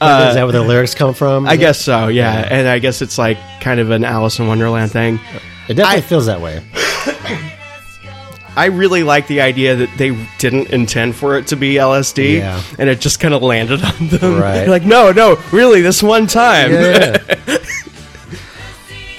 [0.00, 1.46] Uh, Is that where the lyrics come from?
[1.46, 2.46] I guess so, yeah.
[2.50, 5.14] And I guess it's like kind of an Alice in Wonderland thing.
[5.68, 6.62] it definitely I- feels that way.
[8.56, 12.62] I really like the idea that they didn't intend for it to be LSD, Yeah.
[12.78, 14.38] and it just kind of landed on them.
[14.40, 14.68] Right.
[14.76, 16.70] like, no, no, really, this one time.
[16.72, 17.18] Yeah.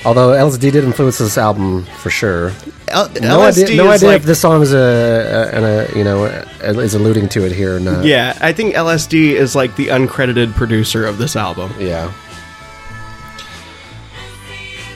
[0.05, 2.51] Although LSD did influence this album for sure.
[2.89, 5.63] L- No LSD idea, no idea like, if this song is a, a,
[5.93, 8.05] a you know is alluding to it here or not.
[8.05, 11.73] Yeah, I think LSD is like the uncredited producer of this album.
[11.79, 12.13] Yeah.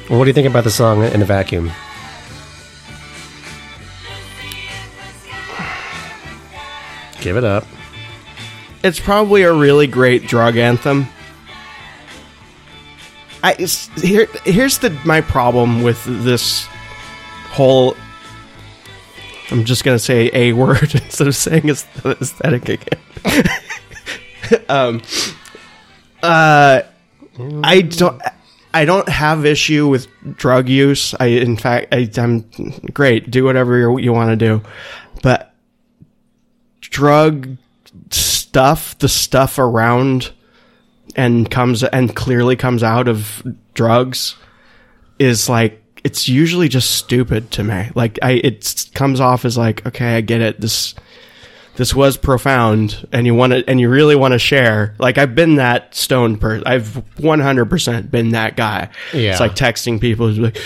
[0.09, 1.71] Well, what do you think about the song in a vacuum?
[7.21, 7.65] Give it up.
[8.83, 11.07] It's probably a really great drug anthem.
[13.43, 13.53] I
[14.01, 16.65] here here's the my problem with this
[17.49, 17.95] whole
[19.51, 22.99] I'm just gonna say a word instead of saying aesthetic again.
[24.69, 25.01] um,
[26.21, 26.81] uh,
[27.63, 28.21] I don't.
[28.71, 31.15] I don't have issue with drug use.
[31.19, 32.41] I, in fact, I, I'm
[32.93, 33.31] great.
[33.31, 34.61] Do whatever you want to do,
[35.23, 35.55] but
[36.81, 37.57] drug
[38.11, 40.31] stuff, the stuff around
[41.15, 43.43] and comes and clearly comes out of
[43.73, 44.35] drugs
[45.17, 47.89] is like it's usually just stupid to me.
[47.95, 50.61] Like I it comes off as like okay, I get it.
[50.61, 50.95] This
[51.75, 54.95] this was profound and you want to and you really want to share.
[54.99, 56.63] Like I've been that stoned person.
[56.65, 58.89] I've 100% been that guy.
[59.13, 59.31] Yeah.
[59.31, 60.57] It's like texting people who's like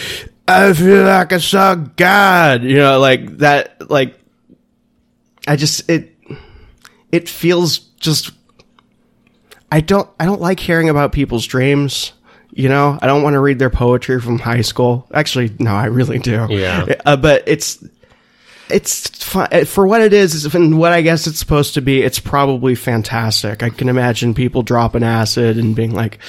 [0.48, 4.20] I feel like I saw God, you know, like that like
[5.48, 6.16] I just it
[7.12, 8.32] it feels just
[9.74, 12.14] I don't I don't like hearing about people's dreams.
[12.52, 15.08] You know, I don't want to read their poetry from high school.
[15.12, 16.46] Actually, no, I really do.
[16.52, 16.94] Yeah.
[17.04, 17.84] Uh, but it's
[18.70, 19.66] it's fun.
[19.66, 22.04] for what it is, is and what I guess it's supposed to be.
[22.04, 23.64] It's probably fantastic.
[23.64, 26.20] I can imagine people dropping acid and being like,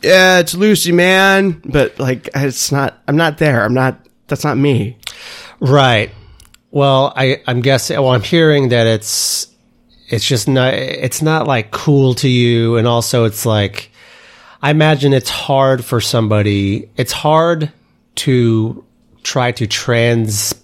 [0.00, 3.02] "Yeah, it's Lucy, man," but like it's not.
[3.08, 3.64] I'm not there.
[3.64, 3.98] I'm not.
[4.28, 4.96] That's not me.
[5.58, 6.12] Right.
[6.70, 7.96] Well, I, I'm guessing.
[7.96, 9.48] Well, I'm hearing that it's
[10.08, 10.74] it's just not.
[10.74, 13.90] It's not like cool to you, and also it's like
[14.62, 16.88] I imagine it's hard for somebody.
[16.96, 17.70] It's hard
[18.16, 18.84] to
[19.22, 20.54] try to transpose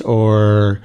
[0.00, 0.80] or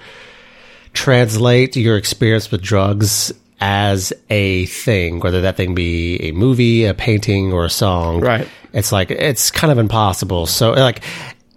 [0.93, 6.93] translate your experience with drugs as a thing, whether that thing be a movie, a
[6.93, 8.21] painting, or a song.
[8.21, 8.47] Right.
[8.73, 10.45] It's like it's kind of impossible.
[10.45, 11.01] So like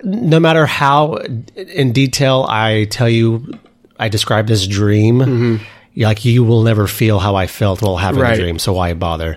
[0.03, 1.17] no matter how
[1.57, 3.59] in detail I tell you
[3.99, 5.65] I describe this dream, mm-hmm.
[5.97, 8.39] Like you will never feel how I felt while having Right.
[8.39, 8.59] a dream.
[8.59, 9.37] So why bother?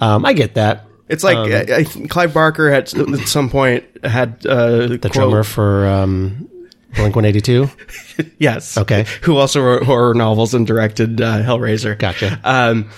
[0.00, 0.86] Um, I get that.
[1.08, 5.86] It's like I, I Clive Barker had at some point had uh, The drummer for
[5.86, 6.48] um,
[6.96, 7.68] Blink One Eighty Two.
[8.38, 8.76] Yes.
[8.76, 9.06] Okay.
[9.22, 11.98] Who also wrote horror novels and directed uh, Hellraiser.
[11.98, 12.38] Gotcha.
[12.44, 12.90] Um,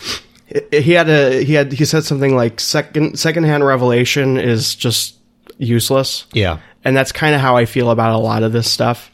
[0.70, 5.16] he- he had a he had he said something like second secondhand revelation is just
[5.58, 6.26] useless.
[6.32, 6.58] Yeah.
[6.84, 9.10] and that's kind of how I feel about a lot of this stuff.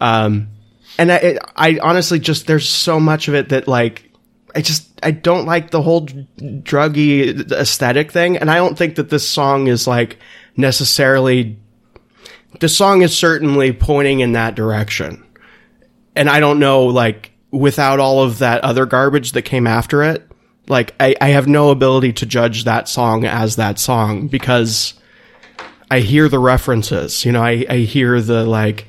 [0.00, 0.48] Um,
[0.98, 4.10] and I, I honestly just there's so much of it that like
[4.54, 9.10] I just I don't like the whole druggy aesthetic thing, and I don't think that
[9.10, 10.18] this song is like
[10.56, 11.58] necessarily.
[12.60, 15.24] The song is certainly pointing in that direction,
[16.14, 20.28] and I don't know like without all of that other garbage that came after it.
[20.66, 24.94] Like I, I have no ability to judge that song as that song because
[25.90, 27.24] I hear the references.
[27.24, 28.86] You know, I, I hear the like,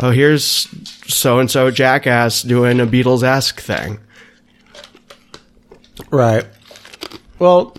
[0.00, 0.68] oh, here's
[1.06, 3.98] so and so jackass doing a Beatles esque thing.
[6.10, 6.46] Right.
[7.38, 7.76] Well,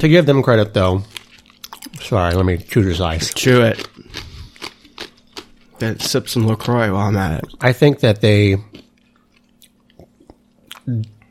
[0.00, 1.02] to give them credit, though.
[2.00, 3.32] Sorry, let me chew this ice.
[3.34, 3.88] Chew it.
[5.78, 7.50] Then sip some Lacroix while I'm at it.
[7.60, 8.56] I think that they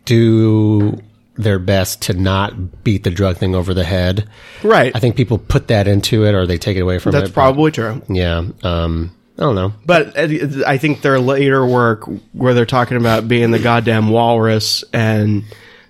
[0.05, 1.01] do
[1.35, 4.27] their best to not beat the drug thing over the head.
[4.63, 4.95] Right.
[4.95, 7.25] I think people put that into it or they take it away from That's it.
[7.27, 8.01] That's probably true.
[8.07, 8.43] yeah.
[8.63, 9.73] Um, I don't know.
[9.85, 14.83] But uh, I think their later work, where they're talking about being the goddamn walrus
[14.93, 15.43] and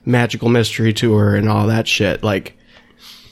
[0.04, 2.58] magical mystery tour and all that shit, like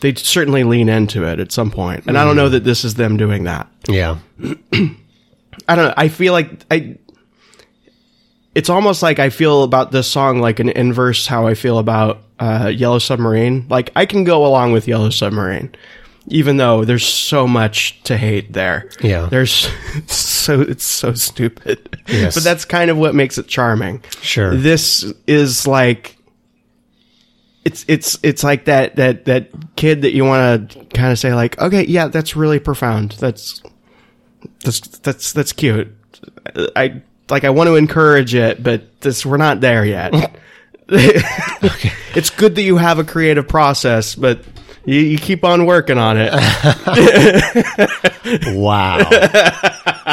[0.01, 2.03] they certainly lean into it at some point.
[2.07, 3.67] And I don't know that this is them doing that.
[3.87, 4.19] Yeah.
[5.67, 5.93] I don't know.
[5.95, 6.97] I feel like I.
[8.53, 12.21] It's almost like I feel about this song like an inverse how I feel about
[12.37, 13.65] uh, Yellow Submarine.
[13.67, 15.73] Like I can go along with Yellow Submarine,
[16.27, 18.89] even though there's so much to hate there.
[19.01, 19.27] Yeah.
[19.27, 19.69] there's
[20.07, 21.99] so it's so stupid.
[22.07, 22.35] Yes.
[22.35, 24.03] but that's kind of what makes it charming.
[24.21, 24.55] Sure.
[24.55, 26.17] This is like.
[27.65, 31.33] It's it's it's like that that that kid that you want to kind of say
[31.33, 33.63] like okay yeah that's really profound that's
[34.65, 35.87] that's that's that's cute.
[36.75, 40.13] I like I want to encourage it, but this we're not there yet.
[42.15, 44.43] It's good that you have a creative process, but
[44.85, 46.33] you, you keep on working on it.
[48.47, 48.99] Wow.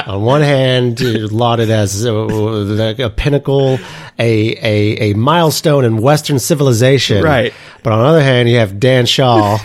[0.06, 1.00] On one hand,
[1.32, 3.78] lauded as a, a pinnacle,
[4.18, 7.22] a, a, a milestone in Western civilization.
[7.22, 7.52] Right.
[7.82, 9.58] But on the other hand, you have Dan Shaw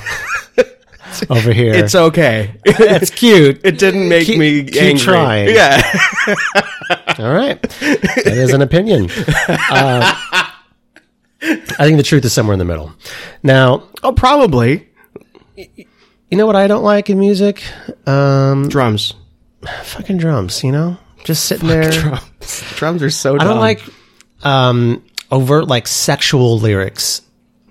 [1.30, 1.74] over here.
[1.74, 2.54] It's okay.
[2.66, 3.62] That's cute.
[3.66, 5.00] It didn't make Keep- me keep angry.
[5.04, 5.50] trying.
[5.50, 5.82] Yeah.
[7.20, 7.62] All right.
[7.62, 9.10] That is an opinion.
[9.48, 10.14] Uh,
[11.42, 12.94] I think the truth is somewhere in the middle.
[13.44, 14.88] Now, Oh, probably
[15.56, 17.64] you know what I don't like in music?
[18.08, 19.14] Um, drums.
[19.84, 20.98] fucking drums, you know?
[21.24, 21.92] Just sitting there.
[21.92, 22.64] Drums.
[22.76, 23.36] Drums are so.
[23.40, 23.82] I don't like
[24.44, 27.22] um, overt, like sexual lyrics.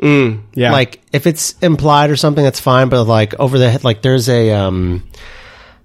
[0.02, 0.72] Yeah.
[0.72, 4.28] Like, if it's implied or something, that's fine, but like over the head, like there's
[4.28, 5.04] a, um,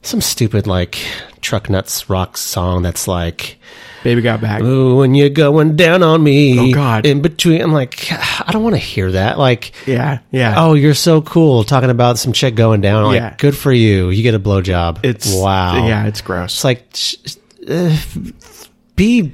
[0.02, 0.98] some stupid, like,
[1.42, 3.60] truck nuts rock song that's like,
[4.04, 4.62] baby got back.
[4.62, 6.60] Ooh, when you're going down on me.
[6.60, 7.06] Oh, God.
[7.06, 7.62] In between.
[7.62, 9.38] I'm like, I don't want to hear that.
[9.40, 10.20] Like, Yeah.
[10.32, 10.54] Yeah.
[10.58, 13.04] oh, you're so cool talking about some chick going down.
[13.06, 13.36] Like, Yeah.
[13.38, 14.10] good for you.
[14.10, 15.00] You get a blowjob.
[15.04, 15.88] it's wow.
[15.88, 16.54] Yeah, it's gross.
[16.56, 16.86] It's like,
[17.70, 17.96] uh,
[18.96, 19.32] be,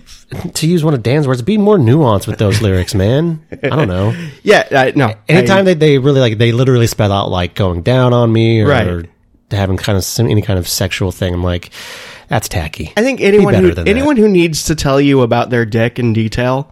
[0.54, 3.44] to use one of Dan's words, be more nuanced with those lyrics, man.
[3.64, 4.16] I don't know.
[4.44, 4.68] yeah.
[4.72, 5.14] I, no.
[5.28, 8.62] Anytime I- they, they really like, they literally spell out like going down on me
[8.62, 9.10] or, Right.
[9.52, 11.34] Having kind of some, any kind of sexual thing.
[11.34, 11.70] I'm like,
[12.28, 12.92] that's tacky.
[12.98, 13.92] I think anyone better who, than that.
[13.92, 16.72] anyone who needs to tell you about their dick in detail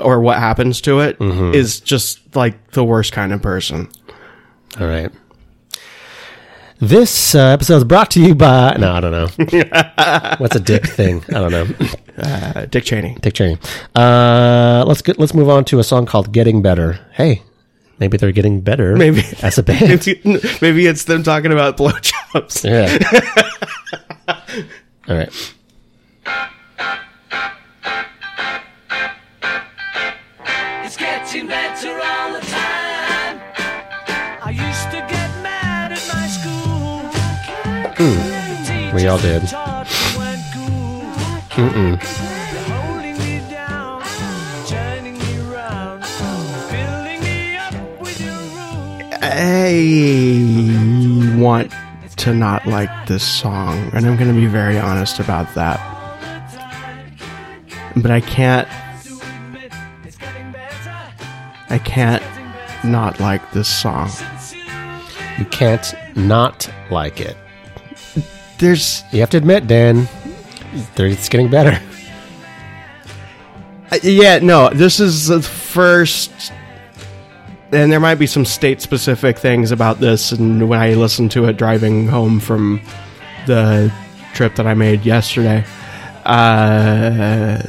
[0.00, 1.84] or what happens to it is Mm-hmm.
[1.84, 3.88] just like the worst kind of person.
[4.80, 5.12] All right.
[6.80, 8.76] This uh, episode is brought to you by.
[8.78, 9.28] No, I don't know.
[10.38, 11.24] What's a dick thing?
[11.28, 11.66] I don't know.
[12.16, 13.16] Uh, Dick Cheney.
[13.20, 13.58] Dick Cheney.
[13.96, 17.42] Uh, let's get, let's move on to a song called "Getting Better." Hey,
[17.98, 18.96] maybe they're getting better.
[18.96, 19.22] Maybe.
[19.42, 20.06] as a band.
[20.06, 22.64] Maybe, maybe it's them talking about blowjobs.
[22.64, 22.98] yeah.
[25.08, 25.54] All right.
[30.84, 33.40] It's getting better all the time.
[34.42, 37.00] I used to get mad at my school.
[37.96, 38.96] Hmm.
[38.96, 39.42] We all did.
[41.54, 42.33] Mm-mm.
[49.36, 51.72] I want
[52.16, 55.80] to not like this song, and I'm going to be very honest about that.
[57.96, 58.68] But I can't.
[61.70, 62.22] I can't
[62.84, 64.10] not like this song.
[65.38, 67.36] You can't not like it.
[68.58, 70.08] There's You have to admit, Dan,
[70.96, 71.80] it's getting better.
[73.90, 76.30] Uh, yeah, no, this is the first,
[77.74, 80.32] and there might be some state specific things about this.
[80.32, 82.80] And when I listened to it driving home from
[83.46, 83.92] the
[84.32, 85.64] trip that I made yesterday,
[86.24, 87.62] uh,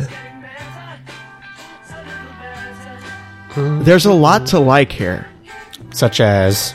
[3.83, 5.27] there's a lot to like here.
[5.91, 6.73] Such as,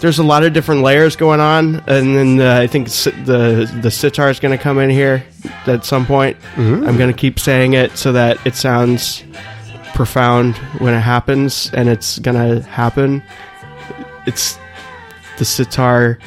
[0.00, 3.90] There's a lot of different layers going on, and then uh, I think the the
[3.90, 5.22] sitar is going to come in here
[5.66, 6.38] at some point.
[6.88, 9.22] I'm going to keep saying it so that it sounds
[10.00, 13.22] profound when it happens, and it's to happen.
[14.26, 14.58] It's
[15.36, 16.18] the sitar.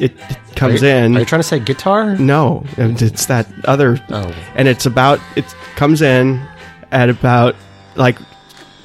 [0.00, 1.16] It, it comes are you, in.
[1.16, 2.16] Are you trying to say guitar?
[2.16, 4.04] no, it's that other.
[4.08, 4.34] Oh.
[4.56, 5.20] And it's about.
[5.36, 5.44] It
[5.76, 6.44] comes in
[6.90, 7.54] at about
[7.94, 8.18] like.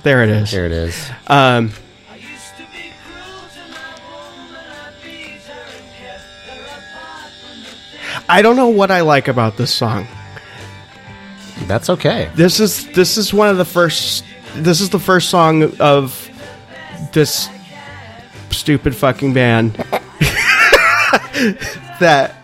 [0.03, 0.51] There it is.
[0.51, 1.09] There it is.
[1.25, 1.71] Um,
[8.29, 10.07] I don't know what I like about this song.
[11.67, 12.29] That's okay.
[12.35, 14.23] This is this is one of the first.
[14.55, 16.29] This is the first song of
[17.13, 17.49] this
[18.51, 19.73] stupid fucking band
[21.99, 22.35] that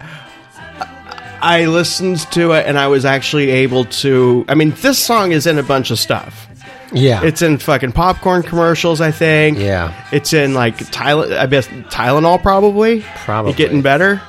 [1.41, 4.45] I listened to it and I was actually able to.
[4.47, 6.47] I mean, this song is in a bunch of stuff.
[6.91, 7.23] Yeah.
[7.23, 9.59] It's in fucking popcorn commercials, I think.
[9.59, 9.93] Yeah.
[10.11, 13.05] It's in like Tylen- I guess Tylenol probably.
[13.17, 13.51] Probably.
[13.51, 14.21] You getting better?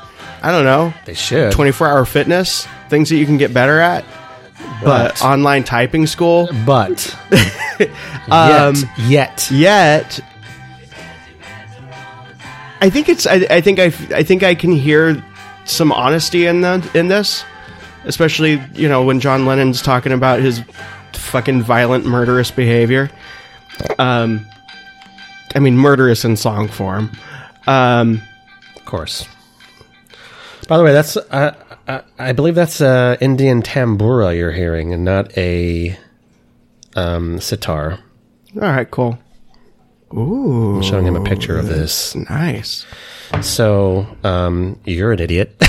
[0.42, 0.92] I don't know.
[1.06, 1.52] they should.
[1.52, 4.04] 24 hour fitness, things that you can get better at.
[4.82, 6.48] But- online typing school.
[6.64, 7.16] But
[8.30, 10.20] Um, yet, yet, Yet,
[12.80, 13.26] I think it's.
[13.26, 13.86] I, I think I.
[14.14, 15.22] I think I can hear
[15.64, 17.44] some honesty in the in this,
[18.04, 20.62] especially you know when John Lennon's talking about his
[21.12, 23.10] fucking violent, murderous behavior.
[23.98, 24.46] Um,
[25.54, 27.10] I mean, murderous in song form.
[27.66, 28.22] Um,
[28.76, 29.26] of course.
[30.68, 31.54] By the way, that's uh,
[31.90, 35.98] I, I believe that's uh, Indian tambura you're hearing, and not a
[36.94, 37.98] um, sitar.
[38.54, 39.18] all right, cool.
[40.14, 42.14] Ooh, I'm showing him a picture of this.
[42.14, 42.84] nice.
[43.42, 45.56] So um, you're an idiot.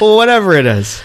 [0.00, 1.02] Well, whatever it is.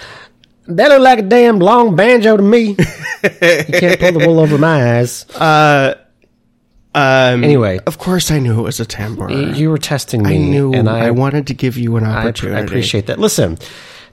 [0.68, 2.70] that look like a damn long banjo to me.
[2.70, 5.26] you can't pull the wool over my eyes.
[6.96, 7.80] Um, Anyway.
[7.86, 9.54] of course, I knew it was a tambura.
[9.56, 10.36] You were testing me.
[10.36, 12.58] I knew, and I, I, wanted to give you an opportunity.
[12.58, 13.20] I appreciate that.
[13.20, 13.58] Listen,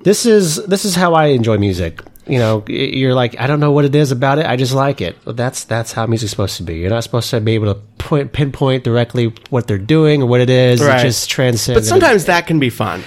[0.00, 2.00] this is this is how I enjoy music.
[2.26, 4.46] You know, you're like, I don't know what it is about it.
[4.46, 5.16] I just like it.
[5.24, 6.78] That's that's how music's supposed to be.
[6.78, 10.40] You're not supposed to be able to point pinpoint directly what they're doing or what
[10.40, 10.82] it is.
[10.82, 10.98] Right.
[10.98, 11.80] It just transcends.
[11.80, 13.04] But sometimes that can be fun.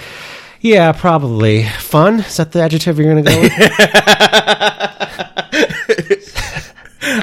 [0.62, 2.20] yeah, probably fun.
[2.20, 5.25] Is that the adjective you're going to go with?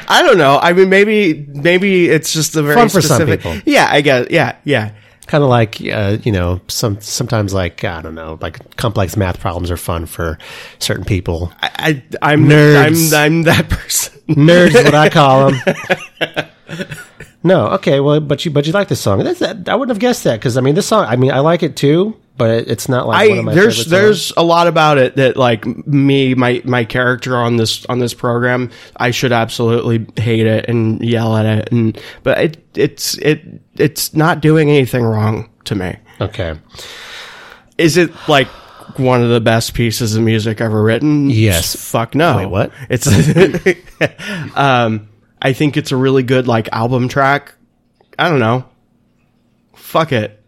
[0.07, 0.59] I don't know.
[0.61, 3.41] I mean, maybe maybe it's just a very Fun for some specific.
[3.41, 3.61] people.
[3.65, 4.27] Yeah, I guess.
[4.29, 4.91] Yeah, yeah.
[5.27, 9.39] kind of like uh, you know, some sometimes like I don't know, like complex math
[9.39, 10.37] problems are fun for
[10.79, 11.51] certain people.
[11.61, 13.13] I, I I'm Nerds.
[13.13, 14.21] I'm I'm that person.
[14.29, 16.47] Nerds, is what I call them.
[17.43, 19.23] no, okay, well, but you but you like this song.
[19.23, 21.05] That's, that, I wouldn't have guessed that because I mean, this song.
[21.05, 23.85] I mean, I like it too, but it's not like one I of my there's
[23.85, 28.13] there's a lot about it that like me my my character on this on this
[28.13, 33.61] program I should absolutely hate it and yell at it and but it it's it
[33.75, 35.95] it's not doing anything wrong to me.
[36.19, 36.59] okay.
[37.77, 38.47] Is it like
[38.97, 41.29] one of the best pieces of music ever written?
[41.29, 41.75] Yes.
[41.75, 42.37] Fuck no.
[42.37, 42.71] Wait, what?
[42.89, 43.07] It's
[44.55, 45.09] um
[45.41, 47.53] I think it's a really good like album track.
[48.19, 48.65] I don't know.
[49.75, 50.42] Fuck it.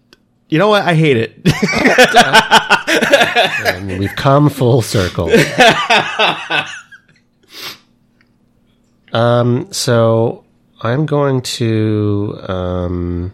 [0.49, 0.83] You know what?
[0.83, 1.43] I hate it.
[3.85, 5.29] Mean, we've come full circle.
[9.13, 10.43] um, so
[10.81, 13.33] I'm going to um,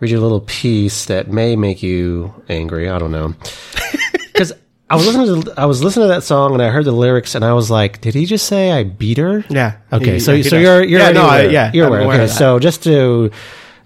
[0.00, 2.88] read you a little piece that may make you angry.
[2.88, 3.34] I don't know,
[4.32, 4.52] because
[4.90, 7.34] I was listening to I was listening to that song and I heard the lyrics
[7.34, 9.44] and I was like, did he just say I beat her?
[9.48, 9.78] Yeah.
[9.92, 10.62] Okay, He- so yeah, so does.
[10.62, 11.52] you're you're Yeah, no, I- aware.
[11.52, 13.30] yeah, you're I'm aware Okay, so just to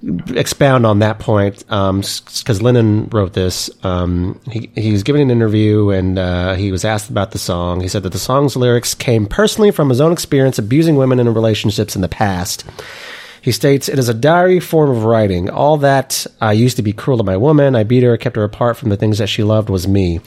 [0.03, 6.19] expound on that point, because Lennon wrote this, um, he was giving an interview and
[6.19, 7.81] uh, he was asked about the song.
[7.81, 11.33] He said that the song's lyrics came personally from his own experience abusing women in
[11.33, 12.65] relationships in the past.
[13.43, 15.51] He states, It is a diary form of writing.
[15.51, 18.37] All that I used to be cruel to my woman, I beat her, I kept
[18.37, 20.21] her apart from the things that she loved was me.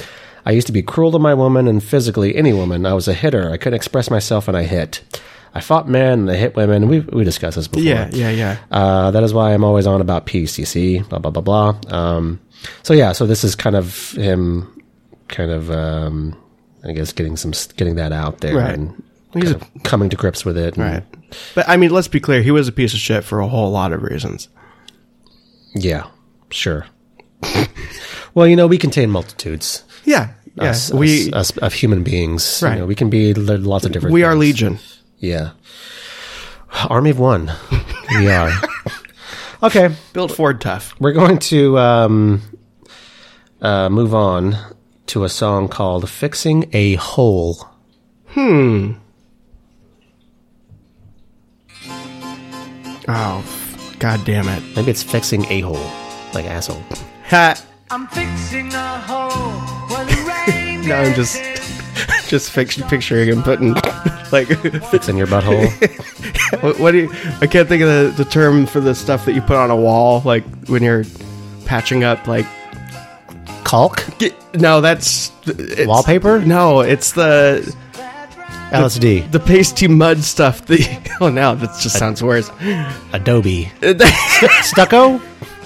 [0.45, 2.85] I used to be cruel to my woman and physically any woman.
[2.85, 3.49] I was a hitter.
[3.49, 5.01] I couldn't express myself and I hit.
[5.53, 6.87] I fought men and I hit women.
[6.87, 7.83] We, we discussed this before.
[7.83, 8.57] Yeah, yeah, yeah.
[8.71, 11.79] Uh, that is why I'm always on about peace, you see, blah, blah, blah, blah.
[11.95, 12.39] Um,
[12.81, 14.81] so yeah, so this is kind of him
[15.27, 16.35] kind of, um,
[16.83, 18.73] I guess getting some, getting that out there Right.
[18.73, 20.75] and He's of coming to grips with it.
[20.77, 21.03] and- Right.
[21.55, 22.41] But I mean, let's be clear.
[22.43, 24.49] He was a piece of shit for a whole lot of reasons.
[25.75, 26.05] Yeah,
[26.51, 26.85] sure.
[28.33, 29.83] well, you know, we contain multitudes.
[30.05, 30.29] Yeah.
[30.55, 30.69] Yeah.
[30.69, 32.59] Us, we us, us of human beings.
[32.61, 32.77] You Right.
[32.79, 34.13] know, we can be lots of different.
[34.13, 34.77] we are legion.
[35.23, 35.51] Yeah.
[36.89, 37.49] Army of one.
[38.17, 38.51] we are.
[39.63, 40.93] Okay, Built Ford tough.
[40.99, 42.41] we're going to um,
[43.61, 44.57] uh, move on
[45.05, 47.65] to a song called "Fixing a Hole."
[48.27, 48.95] Hmm.
[53.07, 54.61] Oh, f- god damn it.
[54.75, 55.89] Maybe it's "Fixing a Hole,"
[56.33, 56.83] like asshole.
[57.29, 57.55] Ha.
[57.89, 59.29] I'm fixing a hole
[59.87, 61.37] where the rain No, I'm just
[62.33, 63.73] just fix, picturing him putting
[64.31, 64.47] like
[64.89, 65.69] Fixing your butthole.
[66.63, 67.11] what, what do you?
[67.41, 69.75] I can't think of the, the term for the stuff that you put on a
[69.75, 71.03] wall, like when you're
[71.65, 72.25] patching up.
[72.25, 72.47] Like
[73.63, 74.03] Caulk.
[74.55, 76.39] no, that's it's, Wallpaper?
[76.39, 77.71] No, it's the
[78.71, 79.31] LSD.
[79.31, 80.65] the pasty mud stuff.
[80.65, 80.83] The
[81.21, 82.49] oh, now that just sounds worse.
[83.13, 83.71] Adobe.
[84.63, 85.21] Stucco.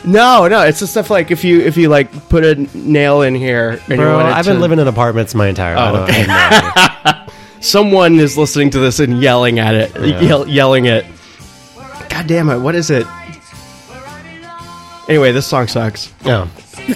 [0.07, 3.35] No, no, it's the stuff like if you if you like put a nail in
[3.35, 5.91] here and you Bro, want it I've been to- living in apartments my entire oh,
[5.91, 5.93] life.
[5.93, 7.33] Oh, I don't- I have no idea.
[7.59, 10.21] someone is listening to this and yelling at it, Yeah.
[10.21, 11.05] yell, yelling it.
[12.09, 12.59] God damn it!
[12.59, 13.05] What is it?
[15.09, 16.13] Anyway, this song sucks.
[16.23, 16.47] No.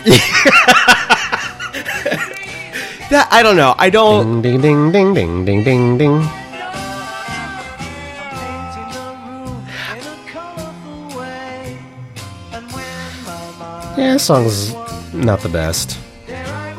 [3.09, 3.75] that I don't know.
[3.77, 4.41] I don't.
[4.41, 6.29] Ding ding ding ding ding ding ding.
[13.97, 14.73] Yeah, this song's
[15.13, 15.99] not the best.
[16.27, 16.75] I.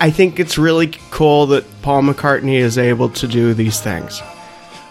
[0.00, 4.20] I think it's really cool that Paul McCartney is able to do these things.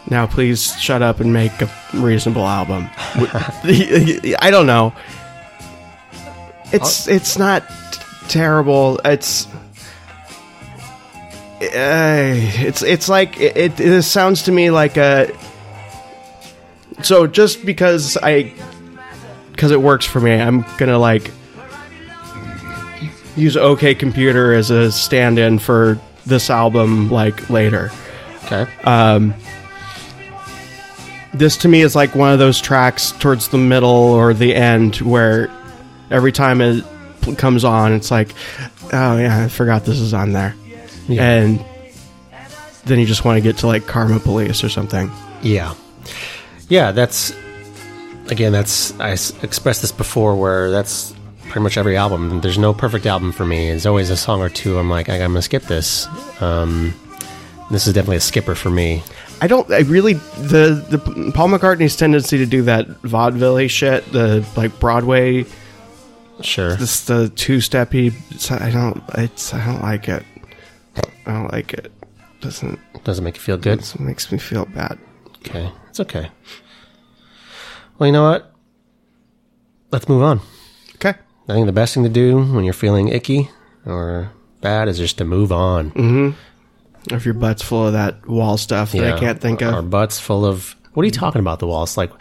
[0.10, 2.90] Now, please shut up and make a reasonable album.
[2.96, 4.94] I don't know.
[6.72, 7.64] It's it's not
[8.30, 9.00] terrible.
[9.04, 9.48] It's
[11.62, 15.32] uh, it's it's like it, it, it sounds to me like a.
[17.04, 18.54] So just because I
[19.52, 21.32] because it works for me, I'm gonna like
[23.36, 27.92] use OK Computer as a stand-in for this album like later.
[28.46, 28.68] Okay.
[28.84, 29.34] Um,
[31.34, 34.98] this to me is like one of those tracks towards the middle or the end
[34.98, 35.50] where
[36.10, 36.84] every time it
[37.38, 38.34] comes on, it's like,
[38.92, 40.54] oh yeah, I forgot this is on there,
[41.08, 41.24] Yeah.
[41.24, 41.66] and
[42.86, 45.10] then you just want to get to like Karma Police or something.
[45.42, 45.74] Yeah.
[46.68, 47.34] Yeah, that's
[48.30, 51.14] again, that's I expressed this before where that's
[51.44, 52.42] pretty much every album.
[52.42, 53.68] There's no perfect album for me.
[53.70, 56.08] There's always a song or two I'm like, I'm gonna skip this.
[56.42, 56.94] Um,
[57.72, 59.04] this is definitely a skipper for me.
[59.42, 59.70] I don't.
[59.72, 65.46] I really the the Paul McCartney's tendency to do that vaudeville shit, the like Broadway,
[66.42, 66.76] Sure.
[66.76, 68.14] this the two steppy.
[68.52, 69.04] I don't.
[69.16, 70.24] It's I don't like it.
[71.26, 71.92] I don't like it.
[72.42, 73.80] Doesn't Doesn't make you feel good.
[73.80, 74.98] it makes me feel bad.
[75.46, 75.72] Okay.
[75.90, 76.30] It's okay.
[78.02, 78.52] Well, you know what?
[79.92, 80.42] Let's move on.
[80.96, 81.14] Okay.
[81.48, 83.52] I think the best thing to do when you're feeling icky
[83.86, 86.36] or bad is just to move on.
[87.12, 89.76] If your butt's full of that wall stuff that I can't think of.
[89.76, 90.76] Our butts full of.
[90.96, 91.60] What are you talking about?
[91.60, 92.12] The walls, like.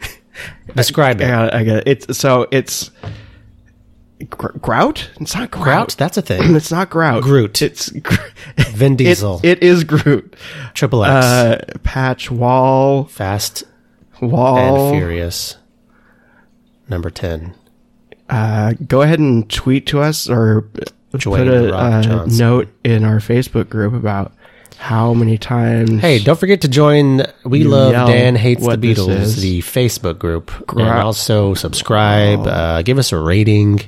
[0.74, 1.28] Describe I, it.
[1.28, 1.84] Yeah, I get it.
[2.08, 2.90] It's so it's
[4.30, 5.10] gr- grout.
[5.20, 5.64] It's not grout.
[5.64, 5.96] Grout.
[5.96, 6.42] That's a thing.
[6.56, 7.22] It's not grout.
[7.22, 7.62] Groot.
[7.62, 8.16] It's gr-
[8.56, 9.40] Vin it, Diesel.
[9.44, 10.34] it is Groot.
[10.74, 11.24] Triple X.
[11.24, 13.62] Uh, patch wall Fast
[14.30, 14.88] wall.
[14.88, 15.56] and Furious.
[16.88, 17.54] Number ten.
[18.28, 20.62] Uh, go ahead and tweet to us or
[21.12, 24.32] put a uh, note in our Facebook group about
[24.78, 26.00] how many times.
[26.00, 30.50] Hey, don't forget to join We Love Dan Hates the Beatles, the Facebook group.
[30.66, 33.80] Gra- and also subscribe, uh, give us a rating.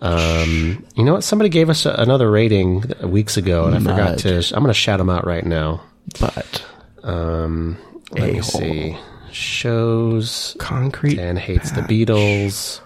[0.00, 1.24] Um, you know what?
[1.24, 4.36] Somebody gave us a, another rating weeks ago, and I forgot to.
[4.54, 5.82] I'm going to shout them out right now.
[6.20, 6.64] but
[7.02, 7.78] Um,
[8.10, 8.42] let me A-hole.
[8.60, 8.98] see.
[9.32, 12.80] Shows concrete and Hates the Beatles.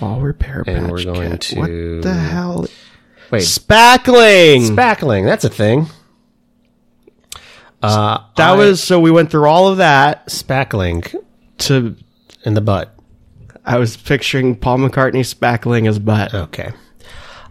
[0.00, 2.66] wall repair And patch we're going to- what the hell
[3.30, 5.24] Wait, spackling spackling.
[5.26, 5.86] That's a thing.
[7.82, 11.14] Uh, that I- was so we went through all of that spackling
[11.58, 11.96] to
[12.44, 12.94] in the butt.
[13.64, 16.32] I was picturing Paul McCartney spackling his butt.
[16.34, 16.72] Okay.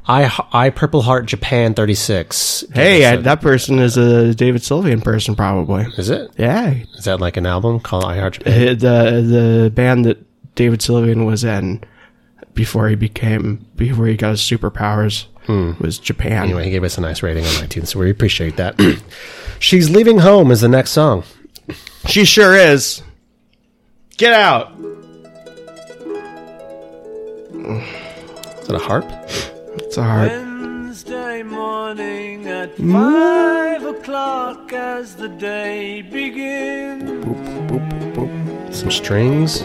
[0.08, 2.66] I I Purple Heart Japan 36.
[2.74, 5.84] Hey, I, that person is a David Sylvian person, probably.
[5.98, 6.32] Is it?
[6.38, 8.68] Yeah, Is that like an album called I Heart Japan?
[8.68, 9.22] Uh, the
[9.64, 10.18] the band that
[10.56, 11.84] David Sylvian was in
[12.54, 15.26] before he became before he got his superpowers
[15.80, 16.44] was Japan.
[16.46, 18.80] Anyway, he gave us a nice rating on iTunes, so we appreciate that.
[19.60, 21.24] She's Leaving Home is the next song.
[22.08, 23.04] She sure is.
[24.18, 24.72] Get out.
[27.54, 29.06] Is that a harp?
[29.74, 30.30] It's a hard.
[30.30, 32.92] Wednesday morning at mm.
[32.92, 37.26] five o'clock as the day begins.
[38.78, 39.60] Some strings.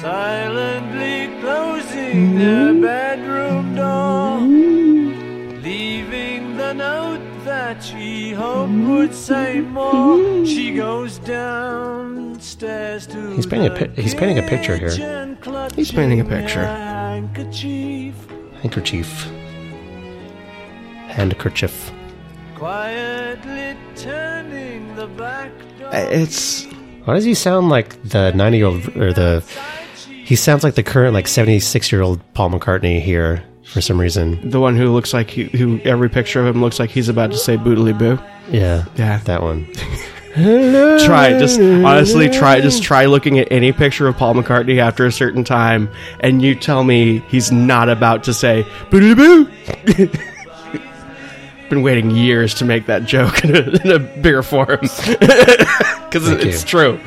[0.00, 2.38] Silently closing mm.
[2.38, 5.62] their bedroom door, mm.
[5.62, 10.46] leaving the note that she hoped would say more.
[10.46, 15.36] She goes downstairs to He's painting a pi- he's painting a picture here.
[15.74, 16.64] He's painting a picture.
[18.62, 19.24] Handkerchief.
[21.08, 21.08] Handkerchief.
[21.08, 21.92] Handkerchief.
[22.56, 25.90] Quietly turning the back door.
[25.92, 26.64] It's
[27.04, 29.44] Why does he sound like the 90 year old or the.
[30.24, 34.50] He sounds like the current, like 76 year old Paul McCartney here for some reason.
[34.50, 37.30] the one who looks like he, who every picture of him looks like he's about
[37.30, 38.18] to say boodly boo.
[38.50, 38.84] Yeah.
[38.96, 39.18] Yeah.
[39.24, 39.66] That one.
[40.34, 45.12] Try just honestly try just try looking at any picture of Paul McCartney after a
[45.12, 49.50] certain time, and you tell me he's not about to say boo boo.
[51.70, 56.62] Been waiting years to make that joke in a, in a bigger form because it's
[56.62, 56.66] you.
[56.68, 57.00] true.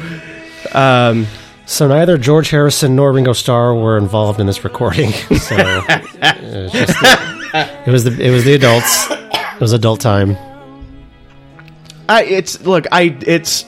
[0.74, 1.26] Um,
[1.66, 5.12] So neither George Harrison nor Ringo Starr were involved in this recording.
[5.14, 9.10] So it was, just the, it was the it was the adults.
[9.10, 10.36] It was adult time.
[12.10, 13.66] I it's look I it's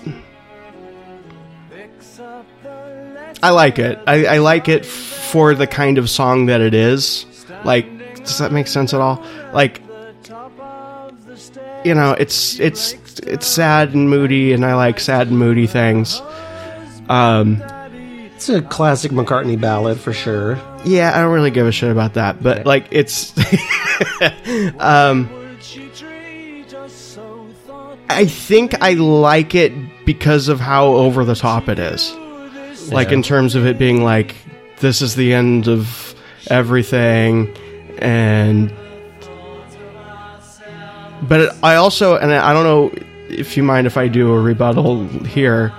[1.72, 3.40] Picks up the letter.
[3.42, 4.00] I like it.
[4.08, 7.26] I, I like it for the kind of song that it is.
[7.64, 7.86] Like
[8.24, 9.24] does that make sense at all?
[9.54, 9.82] Like,
[11.84, 16.22] you know, it's it's it's sad and moody, and I like sad and moody things.
[17.10, 17.62] Um,
[18.36, 20.58] It's a classic McCartney ballad for sure.
[20.86, 23.34] yeah, I don't really give a shit about that, but like, it's.
[24.80, 25.30] um,
[28.10, 29.72] I think I like it
[30.06, 32.14] because of how over the top it is.
[32.92, 33.16] Like Yeah.
[33.16, 34.36] in terms of it being like
[34.80, 36.14] this is the end of
[36.50, 37.56] everything
[38.00, 38.72] and
[41.24, 44.40] but it, I also and I don't know if you mind if I do a
[44.42, 45.72] rebuttal here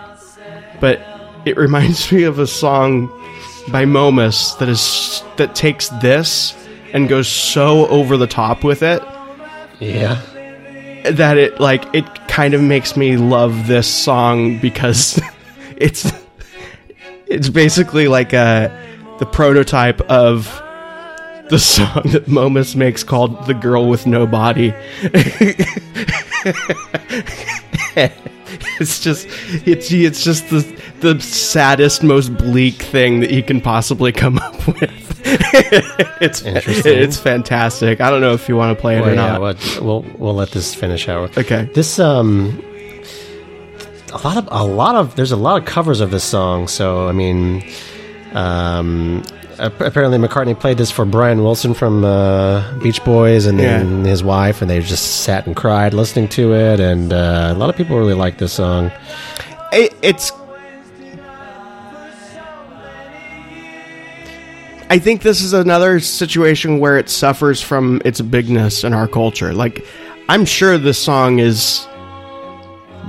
[0.81, 1.01] but
[1.45, 3.09] it reminds me of a song
[3.69, 6.55] by Momus that is that takes this
[6.95, 9.03] and goes so over the top with it
[9.81, 10.21] Yeah.
[11.05, 15.21] That it like it kind of makes me love this song because
[15.77, 16.13] it's
[17.27, 18.71] it's basically like a
[19.19, 20.47] the prototype of
[21.51, 24.73] the song that Momus makes called "The Girl with No Body."
[28.81, 29.27] it's just
[29.67, 34.67] it's it's just the the saddest, most bleak thing that you can possibly come up
[34.67, 35.04] with.
[36.21, 36.99] it's Interesting.
[36.99, 38.01] it's fantastic.
[38.01, 39.41] I don't know if you want to play it Well, or yeah, not.
[39.41, 41.37] well, we'll we'll let this finish out.
[41.39, 41.65] Okay.
[41.75, 42.63] This um
[44.13, 46.69] a lot of a lot of there's a lot of covers of this song.
[46.69, 47.65] So I mean,
[48.33, 49.23] um,
[49.59, 54.61] apparently McCartney played this for Brian Wilson from uh, Beach Boys and then his wife,
[54.61, 56.81] and they just sat and cried listening to it.
[56.81, 58.93] And uh, a lot of people really like this song.
[59.73, 60.31] it, it's
[64.91, 69.53] I think this is another situation where it suffers from its bigness in our culture.
[69.53, 69.85] Like
[70.29, 71.87] I'm sure this song is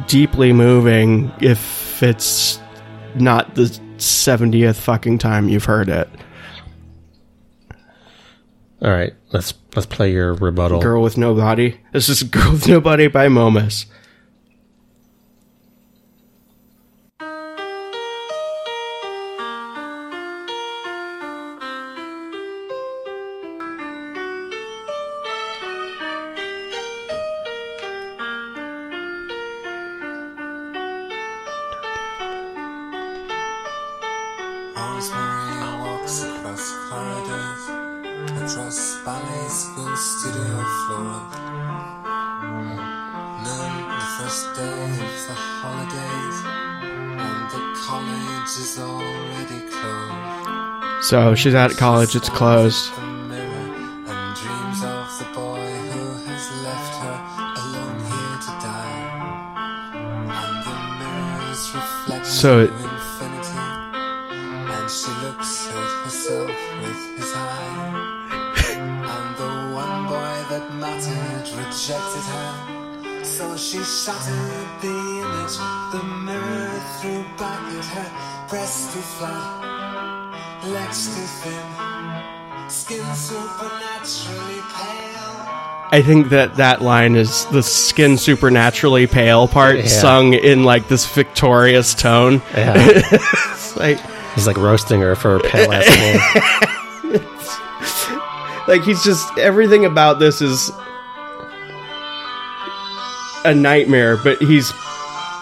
[0.08, 2.60] deeply moving if it's
[3.16, 3.64] not the
[3.98, 6.10] 70th fucking time you've heard it.
[8.82, 10.82] All right, let's let's play your rebuttal.
[10.82, 11.80] Girl with Nobody.
[11.94, 13.86] This is Girl with Nobody by Momus.
[51.16, 52.92] So she's out at college, it's closed.
[53.30, 53.76] Mirror
[85.92, 89.86] I think that that line is the skin supernaturally pale part Yeah.
[89.86, 92.42] sung in like this victorious tone.
[92.54, 92.74] Yeah.
[93.54, 94.00] It's like
[94.36, 95.86] He's like roasting her for her pale ass
[97.00, 97.22] skin.
[98.68, 100.72] like he's just everything about this is
[103.46, 104.72] a nightmare, but he's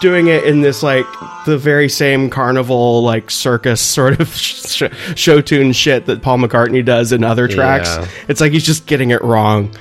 [0.04, 1.06] doing it in this like
[1.46, 4.82] the very same carnival like circus sort of sh-
[5.16, 7.88] show tune shit that Paul McCartney does in other tracks.
[7.88, 8.06] Yeah.
[8.28, 9.74] It's like he's just getting it wrong.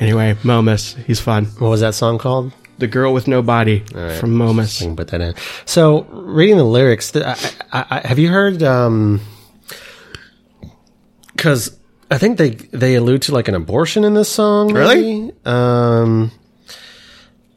[0.00, 1.46] Anyway, Momus, he's fun.
[1.46, 2.52] What was that song called?
[2.76, 4.20] The girl with no body right.
[4.20, 4.84] from Momus.
[4.94, 5.34] Put that in.
[5.64, 7.36] So, reading the lyrics, I,
[7.72, 8.58] I, I, have you heard?
[11.32, 11.76] Because
[12.10, 14.74] I think they they allude to like an abortion in this song.
[14.74, 15.32] Really?
[15.44, 16.30] Um.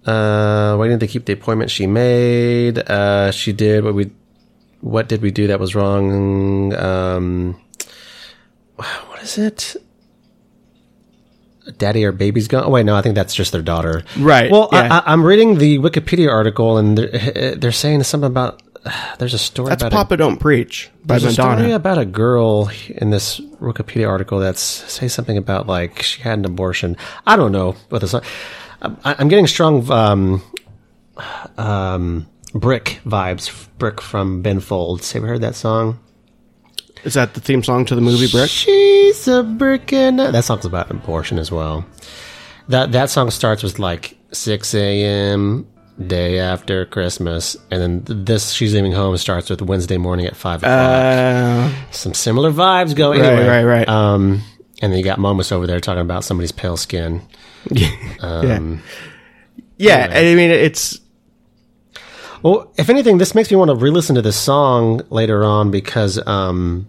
[0.06, 2.80] Uh, why didn't they keep the appointment she made?
[2.80, 4.12] Uh, she did what we.
[4.82, 6.74] What did we do that was wrong?
[6.74, 7.62] Um,
[8.76, 9.76] what is it?
[11.78, 12.64] Daddy or baby's gone.
[12.66, 14.04] Oh wait, no, I think that's just their daughter.
[14.18, 14.88] Right, Well, yeah.
[14.92, 18.62] I, I, I'm reading the Wikipedia article, and they're, they're saying something about.
[19.20, 22.06] There's a story That's about Papa Don't Preach a, by there's a story about a
[22.06, 26.98] girl in this Wikipedia article that's say something about like she had an abortion.
[27.28, 28.16] I don't know what this.
[28.82, 30.42] I, I'm getting strong um,
[31.58, 33.68] um, brick vibes.
[33.78, 35.12] Brick from Ben Folds.
[35.14, 36.00] Have you heard that song?
[37.04, 38.50] Is that the theme song to the movie Brick?
[38.50, 41.84] She's a brick and that song's about abortion as well.
[42.68, 45.68] That that song starts with like 6 a.m.
[46.06, 50.62] day after Christmas, and then this she's leaving home starts with Wednesday morning at five
[50.62, 50.72] o'clock.
[50.74, 53.20] Uh, Some similar vibes going.
[53.22, 53.90] Right, anyway, right, right.
[53.90, 54.44] Um,
[54.82, 57.22] And then you got Momus over there talking about somebody's pale skin.
[58.20, 58.82] Um,
[59.78, 61.00] yeah, I mean it's
[62.44, 66.20] Well, if anything, this makes me want to re-listen to this song later on because
[66.28, 66.88] um,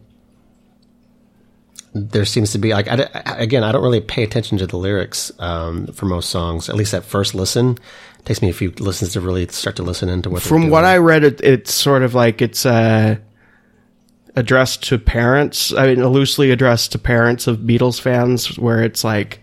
[1.95, 5.31] there seems to be like I- again, I don't really pay attention to the lyrics
[5.39, 6.69] um, for most songs.
[6.69, 7.79] At least at first listen,
[8.19, 10.43] it takes me a few listens to really start to listen into what.
[10.43, 10.85] from what.
[10.85, 13.17] I read, it, it's sort of like it's uh,
[14.37, 15.73] addressed to parents.
[15.75, 19.42] I mean, loosely addressed to parents of Beatles fans, where it's like,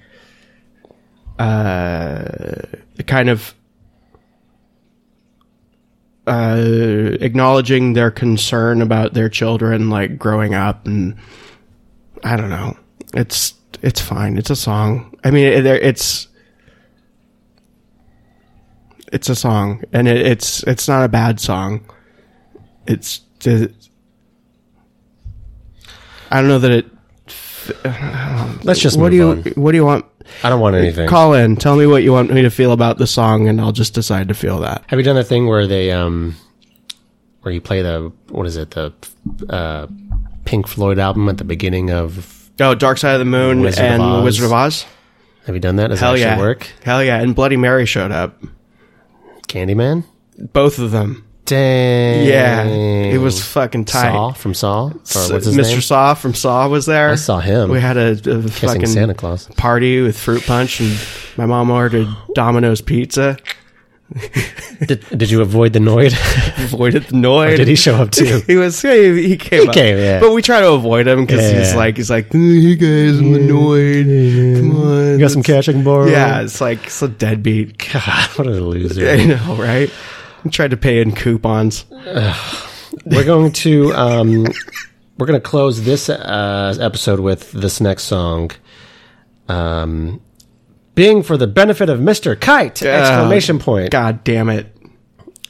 [1.39, 2.61] uh,
[3.07, 3.55] kind of
[6.27, 11.15] uh, acknowledging their concern about their children, like growing up, and
[12.23, 12.77] I don't know.
[13.13, 14.37] It's it's fine.
[14.37, 15.17] It's a song.
[15.23, 16.27] I mean, it, it's
[19.11, 21.85] it's a song, and it, it's it's not a bad song.
[22.85, 23.89] It's just,
[26.29, 26.85] I don't know that it.
[28.63, 29.43] Let's just what do you on.
[29.55, 30.05] What do you want?
[30.43, 31.09] I don't want anything.
[31.09, 31.55] Call in.
[31.55, 34.27] Tell me what you want me to feel about the song, and I'll just decide
[34.29, 34.83] to feel that.
[34.87, 36.35] Have you done the thing where they um,
[37.41, 38.93] where you play the what is it the
[39.49, 39.87] uh,
[40.45, 42.49] Pink Floyd album at the beginning of?
[42.59, 44.23] Oh, Dark Side of the Moon Wizard and Oz.
[44.23, 44.85] Wizard of Oz.
[45.45, 45.87] Have you done that?
[45.87, 46.67] Does Hell actually yeah, work?
[46.83, 47.19] Hell yeah!
[47.19, 48.41] And Bloody Mary showed up.
[49.47, 50.03] Candyman.
[50.37, 51.28] Both of them.
[51.49, 52.27] Dang.
[52.27, 54.11] Yeah, it was fucking tight.
[54.11, 54.85] Saw from Saw.
[54.85, 55.71] Or what's his Mr.
[55.71, 55.81] name?
[55.81, 57.09] Saw from Saw was there.
[57.09, 57.71] I saw him.
[57.71, 59.47] We had a, a fucking Santa Claus.
[59.57, 60.95] party with fruit punch, and
[61.37, 63.37] my mom ordered Domino's pizza.
[64.79, 66.13] Did, did you avoid the Noid?
[66.63, 67.57] Avoided the noise.
[67.57, 68.41] did he show up too?
[68.47, 69.63] he was he, he came.
[69.63, 69.73] He up.
[69.73, 70.19] came, yeah.
[70.19, 74.05] But we try to avoid him because he's like he's like, hey guys, I'm annoyed.
[74.57, 76.07] Come on, You got some cash I can borrow?
[76.07, 77.77] Yeah, it's like it's a deadbeat.
[77.91, 79.07] God, what a loser.
[79.09, 79.91] I know, right?
[80.43, 81.85] I tried to pay in coupons.
[83.05, 84.45] We're going to um,
[85.17, 88.51] we're going to close this uh, episode with this next song.
[89.47, 90.21] Um,
[90.95, 92.39] being for the benefit of Mr.
[92.39, 92.81] Kite!
[92.83, 93.91] Exclamation point.
[93.91, 94.75] God damn it!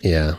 [0.02, 0.36] Yeah.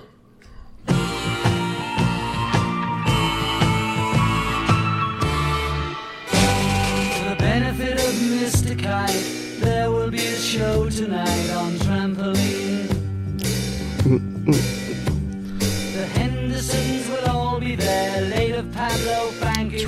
[6.26, 8.78] For the benefit of Mr.
[8.78, 11.69] Kite, there will be a show tonight on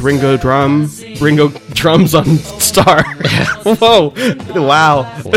[0.03, 0.91] Ringo there Drum.
[1.21, 3.05] Ringo drums on Star.
[3.65, 4.13] Whoa!
[4.55, 5.21] Wow!
[5.23, 5.31] Do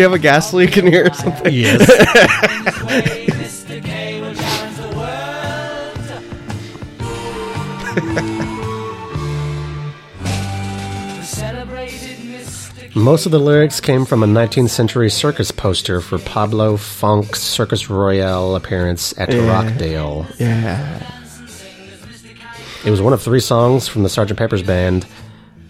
[0.00, 1.52] you have a gas leak in here or something?
[1.54, 1.80] Yes.
[2.84, 3.84] Way Mr.
[3.84, 5.98] K will challenge the world.
[11.16, 12.90] the celebrated Mr.
[12.92, 12.98] K.
[12.98, 17.88] Most of the lyrics came from a 19th century circus poster for Pablo Fanque's Circus
[17.88, 20.26] Royale appearance at Rochdale.
[20.38, 21.21] Yeah.
[22.84, 24.36] It was one of three songs from the Sgt.
[24.36, 25.06] Pepper's Band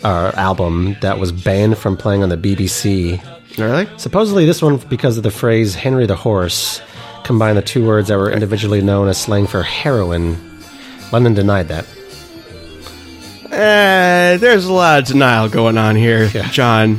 [0.02, 3.22] uh, album that was banned from playing on the BBC.
[3.58, 3.86] Really?
[3.98, 6.80] Supposedly, this one, because of the phrase Henry the Horse,
[7.24, 10.38] combined the two words that were individually known as slang for heroin.
[11.12, 11.84] Lennon denied that.
[13.52, 16.48] Uh, there's a lot of denial going on here, Yeah.
[16.48, 16.98] John.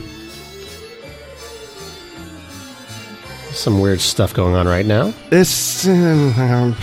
[3.51, 5.13] Some weird stuff going on right now.
[5.31, 5.87] This.
[5.87, 6.75] um,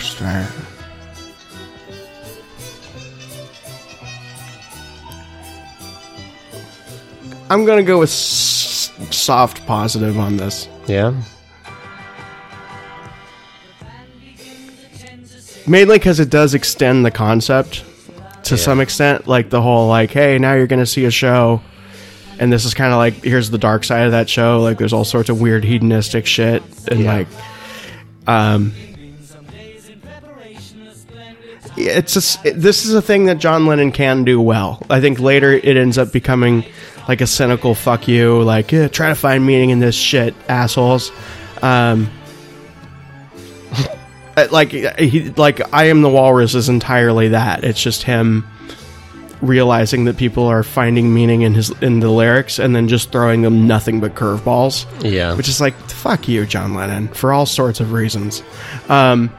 [7.51, 10.69] I'm gonna go with s- soft positive on this.
[10.87, 11.13] Yeah?
[15.67, 17.83] Mainly because it does extend the concept
[18.45, 19.27] to some extent.
[19.27, 21.61] Like the whole, like, hey, now you're gonna see a show.
[22.39, 24.61] And this is kind of like, here's the dark side of that show.
[24.61, 26.63] Like, there's all sorts of weird hedonistic shit.
[26.87, 27.13] And, Yeah.
[27.17, 27.27] like,
[28.27, 28.73] um,
[31.87, 34.81] it's just it- this is a thing that John Lennon can do well.
[34.89, 36.65] I think later it ends up becoming
[37.07, 41.11] like a cynical fuck you, like yeah, try to find meaning in this shit, assholes.
[41.61, 42.09] Um,
[44.51, 47.63] like he like I am the walrus is entirely that.
[47.63, 48.45] It's just him
[49.41, 53.41] realizing that people are finding meaning in his in the lyrics and then just throwing
[53.41, 54.85] them nothing but curveballs.
[55.03, 55.35] Yeah.
[55.35, 58.43] Which is like fuck you, John Lennon, for all sorts of reasons.
[58.89, 59.31] Um,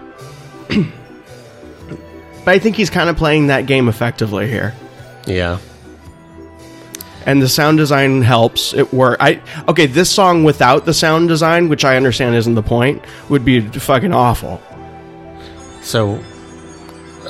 [2.45, 4.75] but I think he's kind of playing that game effectively here.
[5.27, 5.59] yeah.
[7.25, 8.75] And the sound design helps.
[8.75, 9.17] It work.
[9.21, 9.87] I okay.
[9.87, 14.13] This song without the sound design, which I understand isn't the point, would be fucking
[14.13, 14.61] awful.
[15.83, 16.21] So,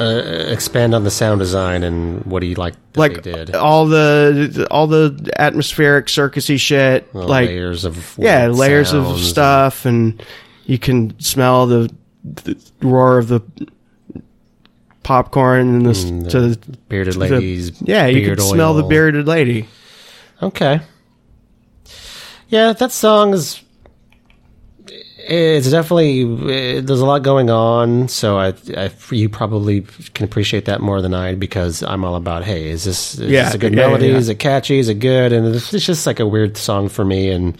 [0.00, 3.54] uh, expand on the sound design and what do you like that Like did?
[3.54, 7.14] all the all the atmospheric circusy shit.
[7.14, 10.22] Like layers of yeah, layers of stuff, and
[10.64, 11.94] you can smell the,
[12.24, 13.42] the roar of the
[15.02, 17.72] popcorn and the, Mm, to bearded the- ladies.
[17.82, 19.68] yeah, you beard can smell the bearded lady.
[20.42, 20.80] Okay.
[22.48, 23.60] Yeah, that song is.
[25.24, 26.22] It's definitely
[26.52, 29.82] eh, there's a lot going on, so I, I you probably
[30.14, 33.44] can appreciate that more than I because I'm all about hey, is this is Yeah,
[33.44, 34.08] this a good yeah, melody?
[34.08, 34.16] yeah.
[34.16, 34.80] Is it catchy?
[34.80, 35.32] Is it good?
[35.32, 37.56] And it's it's just like a weird song for me, and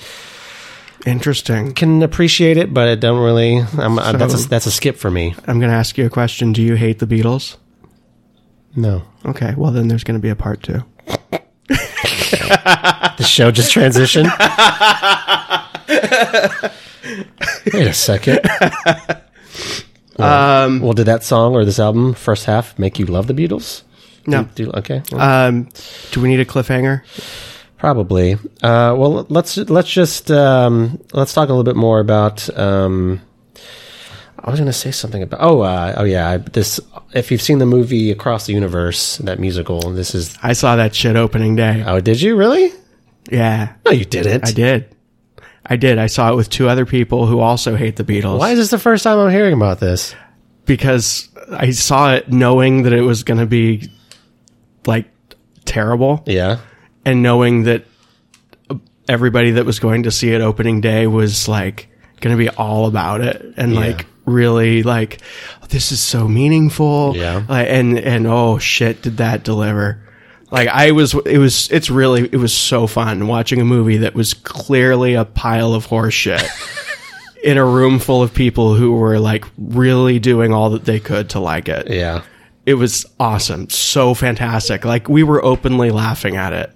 [1.07, 1.73] Interesting.
[1.73, 3.59] can appreciate it, but it don't really.
[3.79, 5.35] I'm, uh that's a, that's a skip for me.
[5.47, 6.53] I'm going to ask you a question.
[6.53, 7.57] Do you hate the Beatles?
[8.77, 10.83] No, Okay, well then there's going to be a part two.
[11.69, 14.25] the show just transitioned.
[17.75, 18.41] Wait a second.
[20.19, 23.83] Um, Well, did that song or this album first half make you love the Beatles?
[24.27, 24.45] no.
[24.55, 25.69] Do, okay, well, Um,
[26.13, 27.03] do we need a cliffhanger?
[27.83, 28.35] Probably.
[28.63, 32.49] Uh, well, let's let's just um, let's talk a little bit more about.
[32.57, 33.21] Um,
[34.39, 35.41] I was going to say something about.
[35.43, 36.37] Oh, uh, oh yeah.
[36.37, 36.79] This,
[37.13, 40.39] if you've seen the movie Across the Universe, that musical, this is.
[40.43, 41.83] I saw that shit opening day.
[41.85, 42.73] Oh, did you really?
[43.31, 44.47] Yeah, No, you didn't.
[44.47, 44.97] I did.
[45.67, 45.99] I did.
[45.99, 48.39] I saw it with two other people who also hate the Beatles.
[48.39, 50.15] Why is this the first time I'm hearing about this?
[50.65, 53.91] because I saw it knowing that it was going to be
[54.87, 55.11] like
[55.65, 56.59] terrible Yeah.
[57.05, 57.85] And knowing that
[59.09, 61.89] everybody that was going to see it opening day was like
[62.21, 63.81] going to be all about it and Yeah.
[63.81, 65.21] like really like
[65.71, 67.43] this is so meaningful Yeah.
[67.49, 69.99] like, and and oh shit did that deliver
[70.53, 74.15] like I was it was it's really it was so fun watching a movie that
[74.15, 76.45] was clearly a pile of horse shit
[77.43, 81.31] in a room full of people who were like really doing all that they could
[81.31, 82.23] to like it Yeah.
[82.67, 86.73] It was awesome so fantastic like we were openly laughing at it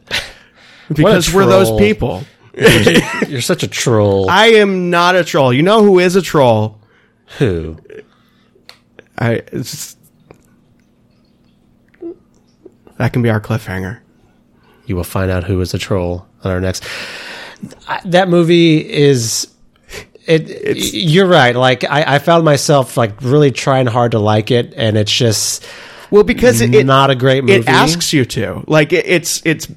[0.95, 2.24] because we're those people
[3.28, 4.30] You're such a troll.
[4.30, 6.80] i am not a troll you know who is a troll
[7.39, 7.78] Who?
[9.18, 9.97] i it's,
[12.97, 14.01] that can be our cliffhanger
[14.87, 16.84] You will find out who is a troll on our next.
[18.05, 19.49] That movie is.
[20.27, 20.93] It.
[20.95, 21.55] you're right.
[21.55, 25.66] Like I, I found myself like really trying hard to like it, and it's just
[26.11, 27.55] well because it's it not a great movie.
[27.61, 29.68] it asks you to like it, it's it's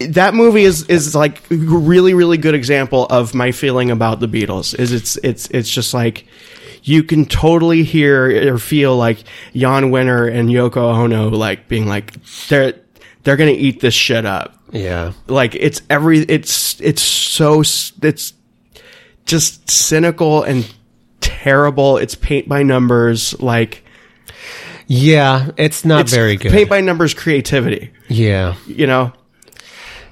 [0.00, 4.28] that movie is is like a really really good example of my feeling about the
[4.28, 6.26] Beatles is it's it's it's just like
[6.84, 9.18] you can totally hear or feel like
[9.54, 12.12] Jan Wenner and Yoko Ono like being like
[12.48, 12.74] they're
[13.22, 15.12] they're gonna eat this shit up Yeah.
[15.26, 18.33] like it's every it's it's so it's
[19.26, 20.70] just cynical and
[21.20, 23.84] terrible it's paint by numbers like
[24.86, 25.50] Yeah.
[25.56, 26.52] It's not it's very good.
[26.52, 28.54] paint by numbers creativity yeah.
[28.66, 29.12] you know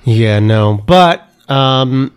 [0.04, 0.38] Yeah.
[0.40, 0.74] No.
[0.86, 2.12] But um,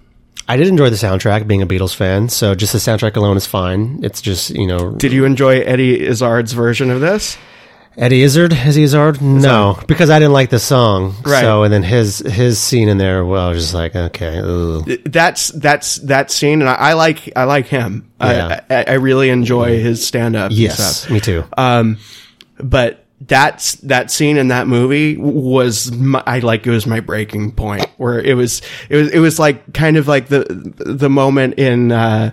[0.47, 1.47] I did enjoy the soundtrack.
[1.47, 3.99] Being a Beatles fan, so just the soundtrack alone is fine.
[4.03, 7.37] It's just you know Did you enjoy Eddie Izzard's version of this?
[7.97, 9.21] Eddie Izzard, is he Izzard?
[9.21, 11.15] No, because I didn't like the song.
[11.23, 11.41] Right.
[11.41, 14.89] So, and then his his scene in there, well, I was just like, okay, ugh.
[15.05, 18.11] That's that's that scene, and I, I like I like him.
[18.19, 18.61] Yeah.
[18.69, 20.51] I, I, I really enjoy his stand up.
[20.53, 21.45] yes, me too.
[21.57, 21.97] Um,
[22.57, 27.53] but that's that scene in that movie was my, I like it was my breaking
[27.53, 30.43] point where it was it was it was like kind of like the
[30.85, 32.31] the moment in uh,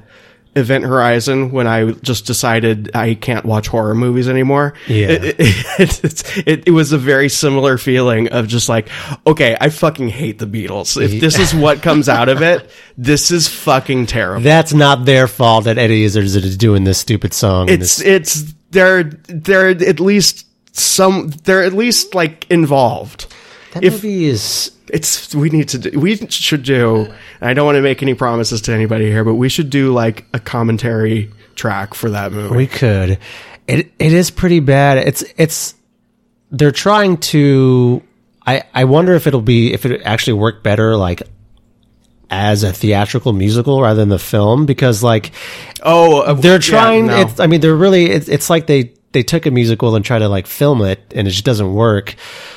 [0.55, 4.74] Event Horizon when I just decided I can't watch horror movies anymore.
[4.86, 5.09] Yeah.
[5.09, 8.88] It, it, it, it was a very similar feeling of just like,
[9.26, 11.00] okay, I fucking hate the Beatles.
[11.00, 14.42] If this is what comes out of it, this is fucking terrible.
[14.42, 17.68] That's not their fault that Eddie Izzard is doing this stupid song.
[17.70, 23.26] it's this- it's they're they're at least some they're at least like involved.
[23.72, 24.70] that if- movie is.
[24.93, 27.12] It's we need to do we should do.
[27.40, 30.26] I don't want to make any promises to anybody here, but we should do like
[30.34, 32.55] a commentary track for that movie.
[32.55, 33.18] We could.
[33.66, 34.99] It it is pretty bad.
[34.99, 35.74] It's it's.
[36.51, 38.03] They're trying to.
[38.47, 41.22] I I wonder if it'll be if it actually work better like
[42.28, 45.32] as a theatrical musical rather than the film because like
[45.82, 47.20] oh, uh, they're yeah, trying no.
[47.20, 50.19] it's i mean they're really it's, it's like they they took a musical and try
[50.19, 52.15] to like film it and it just doesn't work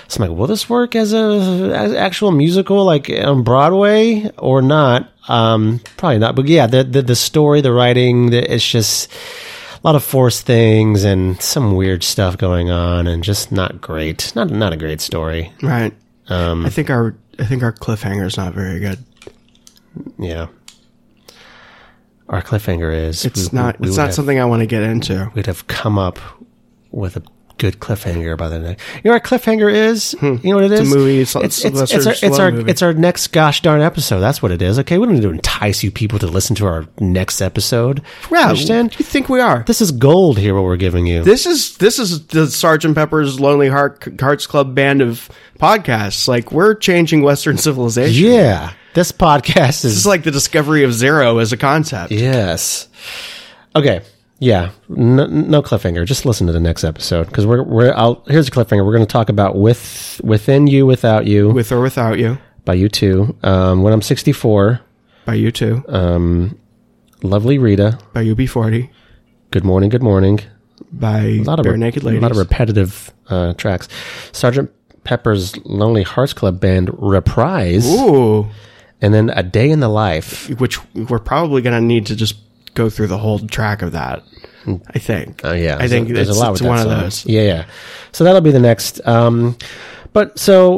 [0.07, 4.61] so i'm like will this work as a as actual musical like on broadway or
[4.61, 9.11] not um probably not but yeah the the, the story the writing the, it's just
[9.11, 14.31] a lot of forced things and some weird stuff going on and just not great
[14.35, 15.93] not not a great story right.
[16.29, 18.97] um I think our I think our cliffhanger is not very good.
[20.17, 20.47] yeah
[22.29, 24.83] our cliffhanger is It's we- not we it's not have- something I want to get
[24.83, 25.31] into.
[25.35, 26.17] we'd have come up
[26.95, 27.23] with a
[27.57, 28.83] good cliffhanger by the next.
[28.95, 30.13] You know what a cliffhanger is?
[30.21, 30.89] You know what it is?
[30.89, 30.93] Hmm.
[30.93, 31.21] a movie.
[31.21, 32.69] It's- It's, it's, it's, our, it's, our, movie.
[32.69, 34.19] it's our next gosh darn episode.
[34.19, 34.77] That's what it is.
[34.79, 38.01] Okay, we don't need to entice you people to listen to our next episode.
[38.29, 38.99] Yeah, understand?
[38.99, 39.63] You think we are?
[39.67, 40.53] This is gold here.
[40.53, 41.23] What we're giving you.
[41.23, 46.27] This is this is the Sergeant Pepper's Lonely Heart Hearts Club band of podcasts.
[46.27, 48.21] Like we're changing Western civilization.
[48.31, 52.11] yeah, this podcast This is is like the discovery of zero as a concept.
[52.11, 52.89] yes.
[53.73, 54.01] Okay.
[54.39, 56.05] Yeah, no, no cliffhanger.
[56.05, 57.93] Just listen to the next episode because we're we're.
[57.95, 58.85] I'll, here's a cliffhanger.
[58.85, 62.75] We're going to talk about with within you, without you, With or without you, by
[62.77, 63.43] U2.
[63.45, 64.81] Um, when I'm 64,
[65.25, 65.83] by you too,
[67.23, 67.97] lovely Rita.
[68.13, 68.89] by UB40,
[69.51, 69.89] Good morning.
[69.89, 70.41] Good morning.
[70.91, 72.19] by A lot of Bare re- Naked ladies.
[72.19, 73.87] A lot of repetitive uh, tracks.
[74.33, 74.69] Sergeant
[75.05, 78.47] Pepper's Lonely Hearts Club Band reprise, Ooh,
[79.01, 80.49] and then a day in the life.
[80.59, 82.35] which we're probably gonna need to just
[82.75, 84.23] go through the whole track of that.
[84.93, 85.41] I think.
[85.43, 87.25] Oh yeah, I think there's it's, a lot it's one of those.
[87.25, 87.65] Yeah, yeah.
[88.11, 89.05] So that'll be the next.
[89.07, 89.57] Um,
[90.13, 90.77] but so,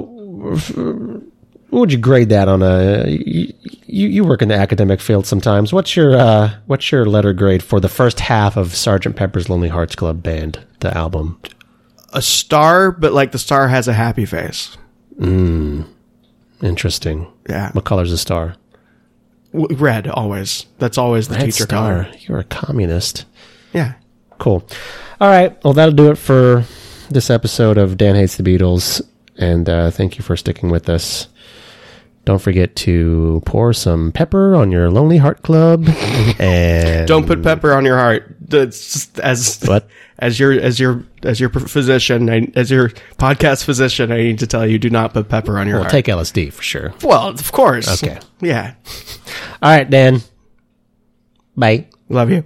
[1.70, 3.06] what would you grade that on a?
[3.08, 3.54] You,
[3.86, 5.72] you work in the academic field sometimes.
[5.72, 9.70] What's your uh, what's your letter grade for the first half of Sergeant Pepper's Lonely
[9.70, 11.40] Hearts Club Band, the album?
[12.14, 14.78] A star, but like the star has a happy face.
[15.18, 15.88] Mm.
[16.62, 17.28] Interesting.
[17.50, 18.56] Yeah, What color's the star?
[19.54, 20.66] Red always.
[20.78, 22.04] That's always the Red teacher star.
[22.04, 22.16] color.
[22.22, 23.26] You're a communist.
[23.74, 23.94] Yeah.
[24.38, 24.68] Cool.
[25.20, 25.62] All right.
[25.64, 26.64] Well, that'll do it for
[27.10, 29.02] this episode of Dan Hates the Beatles.
[29.38, 31.28] And uh, thank you for sticking with us.
[32.26, 35.88] Don't forget to pour some pepper on your Lonely Heart Club.
[36.40, 38.36] and Don't put pepper on your heart.
[38.42, 39.88] That's just as What?
[40.20, 44.48] as your as your as your physician, I, as your podcast physician, I need to
[44.48, 45.92] tell you: do not put pepper on your Well, heart.
[45.92, 46.94] take LSD for sure.
[47.04, 48.02] well, of course.
[48.04, 48.20] Okay.
[48.42, 48.74] Yeah.
[49.62, 50.22] All right, Dan.
[51.56, 51.88] Bye.
[52.10, 52.44] Love you.